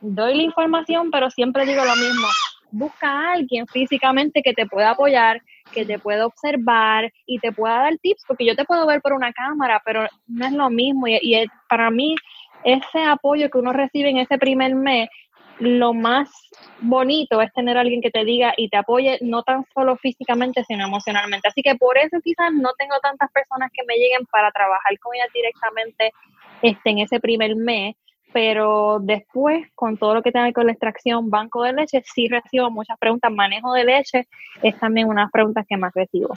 doy 0.00 0.36
la 0.36 0.42
información, 0.42 1.10
pero 1.10 1.28
siempre 1.30 1.66
digo 1.66 1.84
lo 1.84 1.96
mismo. 1.96 2.28
Busca 2.70 3.08
a 3.08 3.32
alguien 3.32 3.66
físicamente 3.66 4.42
que 4.42 4.54
te 4.54 4.66
pueda 4.66 4.90
apoyar, 4.90 5.42
que 5.72 5.84
te 5.84 5.98
pueda 5.98 6.26
observar 6.26 7.12
y 7.26 7.38
te 7.40 7.52
pueda 7.52 7.78
dar 7.78 7.98
tips, 7.98 8.22
porque 8.26 8.46
yo 8.46 8.54
te 8.54 8.64
puedo 8.64 8.86
ver 8.86 9.02
por 9.02 9.12
una 9.12 9.32
cámara, 9.32 9.82
pero 9.84 10.06
no 10.26 10.46
es 10.46 10.52
lo 10.52 10.70
mismo. 10.70 11.06
Y 11.08 11.44
para 11.68 11.90
mí, 11.90 12.14
ese 12.64 13.02
apoyo 13.04 13.50
que 13.50 13.58
uno 13.58 13.72
recibe 13.72 14.10
en 14.10 14.18
ese 14.18 14.38
primer 14.38 14.74
mes, 14.74 15.08
lo 15.62 15.94
más 15.94 16.28
bonito 16.80 17.40
es 17.40 17.52
tener 17.52 17.78
alguien 17.78 18.02
que 18.02 18.10
te 18.10 18.24
diga 18.24 18.52
y 18.56 18.68
te 18.68 18.76
apoye, 18.76 19.18
no 19.20 19.44
tan 19.44 19.64
solo 19.72 19.96
físicamente, 19.96 20.64
sino 20.64 20.84
emocionalmente. 20.84 21.48
Así 21.48 21.62
que 21.62 21.76
por 21.76 21.96
eso 21.98 22.18
quizás 22.22 22.52
no 22.52 22.70
tengo 22.76 22.98
tantas 23.00 23.30
personas 23.30 23.70
que 23.72 23.84
me 23.86 23.94
lleguen 23.94 24.26
para 24.26 24.50
trabajar 24.50 24.98
con 24.98 25.14
ellas 25.14 25.28
directamente 25.32 26.12
este, 26.62 26.90
en 26.90 26.98
ese 26.98 27.20
primer 27.20 27.54
mes, 27.54 27.94
pero 28.32 28.98
después, 29.00 29.68
con 29.76 29.96
todo 29.96 30.14
lo 30.14 30.22
que 30.22 30.32
tiene 30.32 30.52
con 30.52 30.66
la 30.66 30.72
extracción, 30.72 31.30
banco 31.30 31.62
de 31.62 31.74
leche, 31.74 32.02
sí 32.12 32.26
recibo 32.28 32.70
muchas 32.70 32.98
preguntas. 32.98 33.30
Manejo 33.30 33.72
de 33.72 33.84
leche 33.84 34.26
es 34.62 34.76
también 34.80 35.06
una 35.06 35.20
de 35.20 35.24
las 35.26 35.32
preguntas 35.32 35.64
que 35.68 35.76
más 35.76 35.92
recibo. 35.94 36.32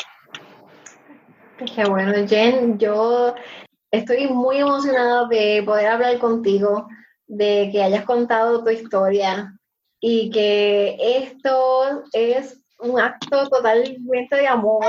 Qué 1.74 1.86
bueno, 1.86 2.14
Jen, 2.28 2.78
yo 2.78 3.34
estoy 3.90 4.28
muy 4.28 4.58
emocionada 4.58 5.28
de 5.30 5.64
poder 5.66 5.88
hablar 5.88 6.20
contigo, 6.20 6.88
de 7.28 7.70
que 7.72 7.84
hayas 7.84 8.06
contado 8.06 8.64
tu 8.64 8.70
historia 8.70 9.58
y 10.00 10.30
que 10.30 10.98
esto 11.00 12.04
es 12.14 12.62
un 12.80 13.00
acto 13.00 13.48
totalmente 13.50 14.36
de 14.36 14.48
amor 14.48 14.86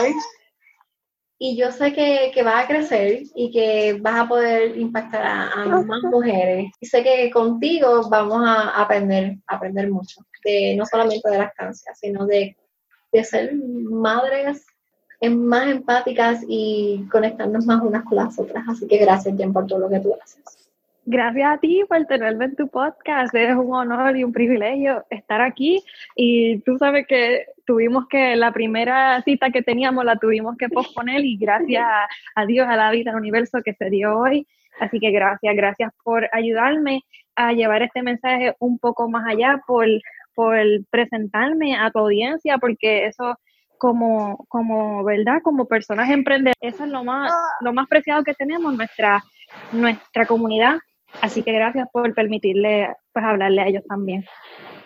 y 1.39 1.57
yo 1.57 1.71
sé 1.71 1.93
que, 1.93 2.31
que, 2.33 2.43
vas 2.43 2.65
a 2.65 2.67
crecer 2.67 3.23
y 3.35 3.51
que 3.51 3.99
vas 4.01 4.21
a 4.21 4.29
poder 4.29 4.77
impactar 4.79 5.23
a, 5.23 5.67
más 5.67 6.03
mujeres. 6.05 6.71
Y 6.81 6.87
sé 6.87 7.03
que 7.03 7.31
contigo 7.31 8.09
vamos 8.09 8.43
a 8.47 8.81
aprender, 8.81 9.37
aprender 9.47 9.91
mucho, 9.91 10.23
de, 10.43 10.75
no 10.77 10.87
solamente 10.87 11.29
de 11.29 11.39
lactancia, 11.39 11.95
sino 11.95 12.25
de, 12.25 12.57
de 13.13 13.25
ser 13.25 13.55
madres 13.55 14.65
más 15.23 15.69
empáticas 15.69 16.41
y 16.49 17.07
conectarnos 17.11 17.67
más 17.67 17.83
unas 17.83 18.05
con 18.05 18.17
las 18.17 18.39
otras. 18.39 18.65
Así 18.69 18.87
que 18.87 18.97
gracias, 18.99 19.37
Jen, 19.37 19.53
por 19.53 19.67
todo 19.67 19.81
lo 19.81 19.91
que 19.91 20.01
tú 20.01 20.15
haces. 20.23 20.56
Gracias 21.09 21.49
a 21.49 21.59
ti 21.59 21.85
por 21.89 22.05
tenerme 22.07 22.47
en 22.47 22.57
tu 22.57 22.67
podcast. 22.67 23.33
Es 23.33 23.55
un 23.55 23.73
honor 23.73 24.17
y 24.17 24.25
un 24.25 24.33
privilegio 24.33 25.05
estar 25.09 25.41
aquí. 25.41 25.81
Y 26.17 26.59
tú 26.63 26.79
sabes 26.79 27.07
que 27.07 27.47
tuvimos 27.65 28.09
que, 28.09 28.35
la 28.35 28.51
primera 28.51 29.23
cita 29.23 29.51
que 29.51 29.63
teníamos 29.63 30.05
la 30.05 30.17
tuvimos 30.17 30.57
que 30.57 30.69
posponer 30.69 31.25
y 31.25 31.37
gracias 31.37 31.87
a, 32.35 32.47
Dios, 32.47 32.67
a 32.69 32.75
la 32.75 32.91
vida, 32.91 33.13
al 33.13 33.19
universo 33.19 33.63
que 33.65 33.75
se 33.75 33.89
dio 33.89 34.19
hoy. 34.19 34.49
Así 34.81 34.99
que 34.99 35.13
gracias, 35.13 35.55
gracias 35.55 35.93
por 36.03 36.29
ayudarme 36.33 37.05
a 37.37 37.53
llevar 37.53 37.83
este 37.83 38.03
mensaje 38.03 38.57
un 38.59 38.81
poco 38.81 39.09
más 39.09 39.29
allá, 39.29 39.63
por, 39.65 39.87
por 40.35 40.57
presentarme 40.91 41.77
a 41.77 41.89
tu 41.93 42.01
audiencia, 42.01 42.59
porque 42.59 43.07
eso 43.07 43.39
como, 43.79 44.45
como, 44.49 45.05
¿verdad? 45.05 45.41
Como 45.45 45.67
personas 45.67 46.11
emprendedoras, 46.11 46.57
eso 46.61 46.83
es 46.83 46.91
lo 46.91 47.05
más, 47.05 47.33
lo 47.61 47.73
más 47.73 47.87
preciado 47.87 48.25
que 48.25 48.35
tenemos, 48.35 48.75
nuestra, 48.77 49.23
nuestra 49.71 50.27
comunidad 50.27 50.79
Así 51.23 51.43
que 51.43 51.53
gracias 51.53 51.89
por 51.93 52.15
permitirle 52.15 52.95
pues 53.13 53.25
hablarle 53.25 53.63
a 53.63 53.67
ellos 53.67 53.83
también. 53.89 54.25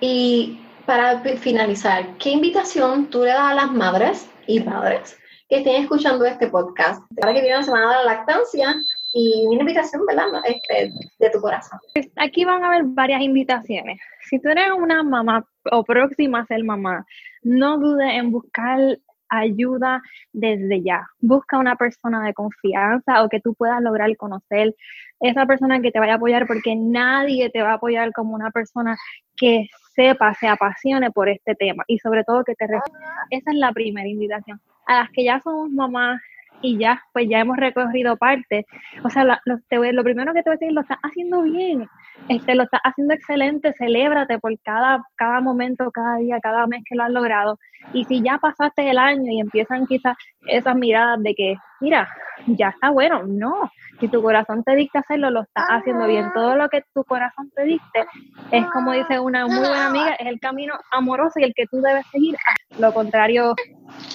Y 0.00 0.60
para 0.86 1.20
finalizar, 1.20 2.16
¿qué 2.18 2.30
invitación 2.30 3.10
tú 3.10 3.20
le 3.20 3.28
das 3.28 3.52
a 3.52 3.54
las 3.54 3.72
madres 3.72 4.30
y 4.46 4.60
padres 4.60 5.18
que 5.48 5.58
estén 5.58 5.82
escuchando 5.82 6.24
este 6.24 6.48
podcast? 6.48 7.02
Para 7.20 7.34
que 7.34 7.40
viene 7.40 7.56
la 7.56 7.62
semana 7.62 7.90
de 7.90 7.96
la 7.96 8.14
lactancia 8.14 8.74
y 9.12 9.46
una 9.46 9.60
invitación, 9.60 10.06
¿verdad? 10.06 10.26
Este, 10.44 10.92
de 11.18 11.30
tu 11.30 11.40
corazón. 11.40 11.78
Aquí 12.16 12.44
van 12.44 12.64
a 12.64 12.68
haber 12.68 12.84
varias 12.84 13.22
invitaciones. 13.22 13.98
Si 14.28 14.38
tú 14.40 14.48
eres 14.48 14.70
una 14.76 15.02
mamá 15.02 15.44
o 15.70 15.84
próxima 15.84 16.40
a 16.40 16.46
ser 16.46 16.64
mamá, 16.64 17.04
no 17.42 17.78
dudes 17.78 18.12
en 18.12 18.30
buscar 18.30 18.98
ayuda 19.30 20.02
desde 20.32 20.82
ya. 20.82 21.06
Busca 21.20 21.58
una 21.58 21.76
persona 21.76 22.22
de 22.24 22.34
confianza 22.34 23.22
o 23.22 23.28
que 23.28 23.40
tú 23.40 23.54
puedas 23.54 23.80
lograr 23.80 24.14
conocer 24.16 24.74
esa 25.20 25.46
persona 25.46 25.80
que 25.80 25.92
te 25.92 26.00
vaya 26.00 26.14
a 26.14 26.16
apoyar 26.16 26.46
porque 26.46 26.74
nadie 26.76 27.50
te 27.50 27.62
va 27.62 27.72
a 27.72 27.74
apoyar 27.74 28.12
como 28.12 28.34
una 28.34 28.50
persona 28.50 28.96
que 29.36 29.68
sepa, 29.94 30.34
se 30.34 30.48
apasione 30.48 31.10
por 31.10 31.28
este 31.28 31.54
tema 31.54 31.84
y 31.86 31.98
sobre 31.98 32.24
todo 32.24 32.44
que 32.44 32.54
te 32.54 32.64
Esa 32.64 33.50
es 33.50 33.56
la 33.56 33.72
primera 33.72 34.08
invitación. 34.08 34.60
A 34.86 35.00
las 35.00 35.10
que 35.10 35.24
ya 35.24 35.40
somos 35.40 35.70
mamás 35.70 36.20
y 36.62 36.78
ya, 36.78 37.02
pues 37.12 37.28
ya 37.28 37.40
hemos 37.40 37.56
recorrido 37.56 38.16
parte. 38.16 38.66
O 39.04 39.10
sea, 39.10 39.24
lo, 39.24 39.36
lo 39.44 40.04
primero 40.04 40.32
que 40.32 40.42
te 40.42 40.50
voy 40.50 40.54
a 40.54 40.58
decir, 40.58 40.72
lo 40.72 40.82
estás 40.82 40.98
haciendo 41.02 41.42
bien 41.42 41.88
este, 42.28 42.54
lo 42.54 42.64
estás 42.64 42.80
haciendo 42.84 43.14
excelente, 43.14 43.72
celébrate 43.76 44.38
por 44.38 44.52
cada, 44.60 45.02
cada 45.16 45.40
momento, 45.40 45.90
cada 45.90 46.16
día, 46.16 46.38
cada 46.40 46.66
mes 46.66 46.82
que 46.88 46.94
lo 46.94 47.04
has 47.04 47.10
logrado. 47.10 47.58
Y 47.92 48.04
si 48.04 48.22
ya 48.22 48.38
pasaste 48.38 48.88
el 48.88 48.98
año 48.98 49.32
y 49.32 49.40
empiezan 49.40 49.86
quizás 49.86 50.16
esas 50.46 50.76
miradas 50.76 51.22
de 51.22 51.34
que, 51.34 51.56
mira, 51.80 52.08
ya 52.46 52.68
está 52.68 52.90
bueno, 52.90 53.22
no, 53.26 53.70
si 53.98 54.08
tu 54.08 54.22
corazón 54.22 54.62
te 54.64 54.76
dicta 54.76 55.00
hacerlo, 55.00 55.30
lo 55.30 55.42
estás 55.42 55.64
haciendo 55.68 56.06
bien. 56.06 56.30
Todo 56.34 56.56
lo 56.56 56.68
que 56.68 56.82
tu 56.94 57.04
corazón 57.04 57.50
te 57.54 57.64
dicte 57.64 58.06
es 58.52 58.66
como 58.66 58.92
dice 58.92 59.18
una 59.18 59.46
muy 59.46 59.58
buena 59.58 59.86
amiga, 59.86 60.14
es 60.14 60.26
el 60.26 60.38
camino 60.40 60.74
amoroso 60.92 61.40
y 61.40 61.44
el 61.44 61.54
que 61.54 61.66
tú 61.66 61.80
debes 61.80 62.06
seguir. 62.12 62.36
Lo 62.78 62.92
contrario, 62.92 63.54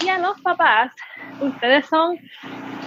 y 0.03 0.10
a 0.10 0.17
los 0.19 0.39
papás, 0.41 0.91
ustedes 1.41 1.86
son 1.88 2.17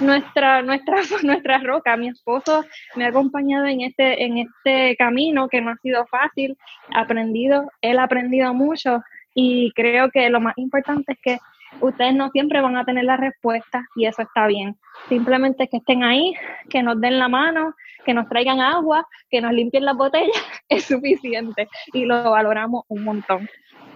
nuestra, 0.00 0.62
nuestra, 0.62 0.96
nuestra 1.22 1.58
roca. 1.58 1.96
Mi 1.96 2.08
esposo 2.08 2.64
me 2.96 3.04
ha 3.04 3.08
acompañado 3.08 3.66
en 3.66 3.82
este, 3.82 4.24
en 4.24 4.38
este 4.38 4.96
camino 4.96 5.48
que 5.48 5.60
no 5.60 5.70
ha 5.70 5.76
sido 5.76 6.06
fácil, 6.06 6.56
aprendido, 6.94 7.70
él 7.80 7.98
ha 7.98 8.04
aprendido 8.04 8.54
mucho 8.54 9.02
y 9.34 9.72
creo 9.74 10.10
que 10.10 10.28
lo 10.30 10.40
más 10.40 10.54
importante 10.56 11.12
es 11.12 11.18
que 11.22 11.38
ustedes 11.80 12.14
no 12.14 12.30
siempre 12.30 12.60
van 12.60 12.76
a 12.76 12.84
tener 12.84 13.04
la 13.04 13.16
respuesta 13.16 13.84
y 13.96 14.06
eso 14.06 14.22
está 14.22 14.46
bien. 14.46 14.76
Simplemente 15.08 15.68
que 15.68 15.78
estén 15.78 16.02
ahí, 16.02 16.34
que 16.68 16.82
nos 16.82 17.00
den 17.00 17.18
la 17.18 17.28
mano, 17.28 17.74
que 18.04 18.14
nos 18.14 18.28
traigan 18.28 18.60
agua, 18.60 19.06
que 19.30 19.40
nos 19.40 19.52
limpien 19.52 19.84
las 19.84 19.96
botellas, 19.96 20.32
es 20.68 20.84
suficiente 20.84 21.68
y 21.92 22.04
lo 22.04 22.30
valoramos 22.30 22.84
un 22.88 23.04
montón. 23.04 23.48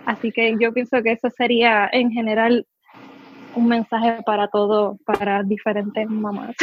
Así 0.06 0.32
que 0.32 0.56
yo 0.60 0.72
pienso 0.72 1.02
que 1.02 1.12
eso 1.12 1.30
sería 1.30 1.88
en 1.92 2.10
general 2.10 2.66
un 3.54 3.68
mensaje 3.68 4.22
para 4.24 4.48
todo, 4.48 4.96
para 5.04 5.42
diferentes 5.42 6.08
mamás. 6.08 6.54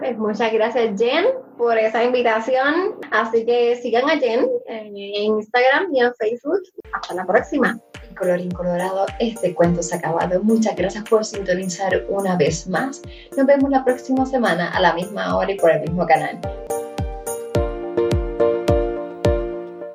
Pues 0.00 0.16
muchas 0.16 0.52
gracias 0.52 0.98
Jen 0.98 1.26
por 1.56 1.76
esa 1.76 2.04
invitación. 2.04 2.94
Así 3.10 3.44
que 3.44 3.76
sigan 3.76 4.08
a 4.08 4.16
Jen 4.16 4.46
en 4.66 4.96
Instagram 4.96 5.94
y 5.94 6.00
en 6.00 6.14
Facebook. 6.14 6.62
Hasta 6.92 7.14
la 7.14 7.26
próxima. 7.26 7.78
Colorín 8.18 8.50
colorado, 8.50 9.06
este 9.20 9.54
cuento 9.54 9.82
se 9.82 9.94
ha 9.94 9.98
acabado. 9.98 10.42
Muchas 10.42 10.74
gracias 10.76 11.04
por 11.04 11.24
sintonizar 11.24 12.04
una 12.08 12.36
vez 12.36 12.66
más. 12.68 13.02
Nos 13.36 13.46
vemos 13.46 13.70
la 13.70 13.84
próxima 13.84 14.26
semana 14.26 14.70
a 14.70 14.80
la 14.80 14.92
misma 14.94 15.36
hora 15.36 15.52
y 15.52 15.56
por 15.56 15.70
el 15.70 15.80
mismo 15.82 16.06
canal. 16.06 16.40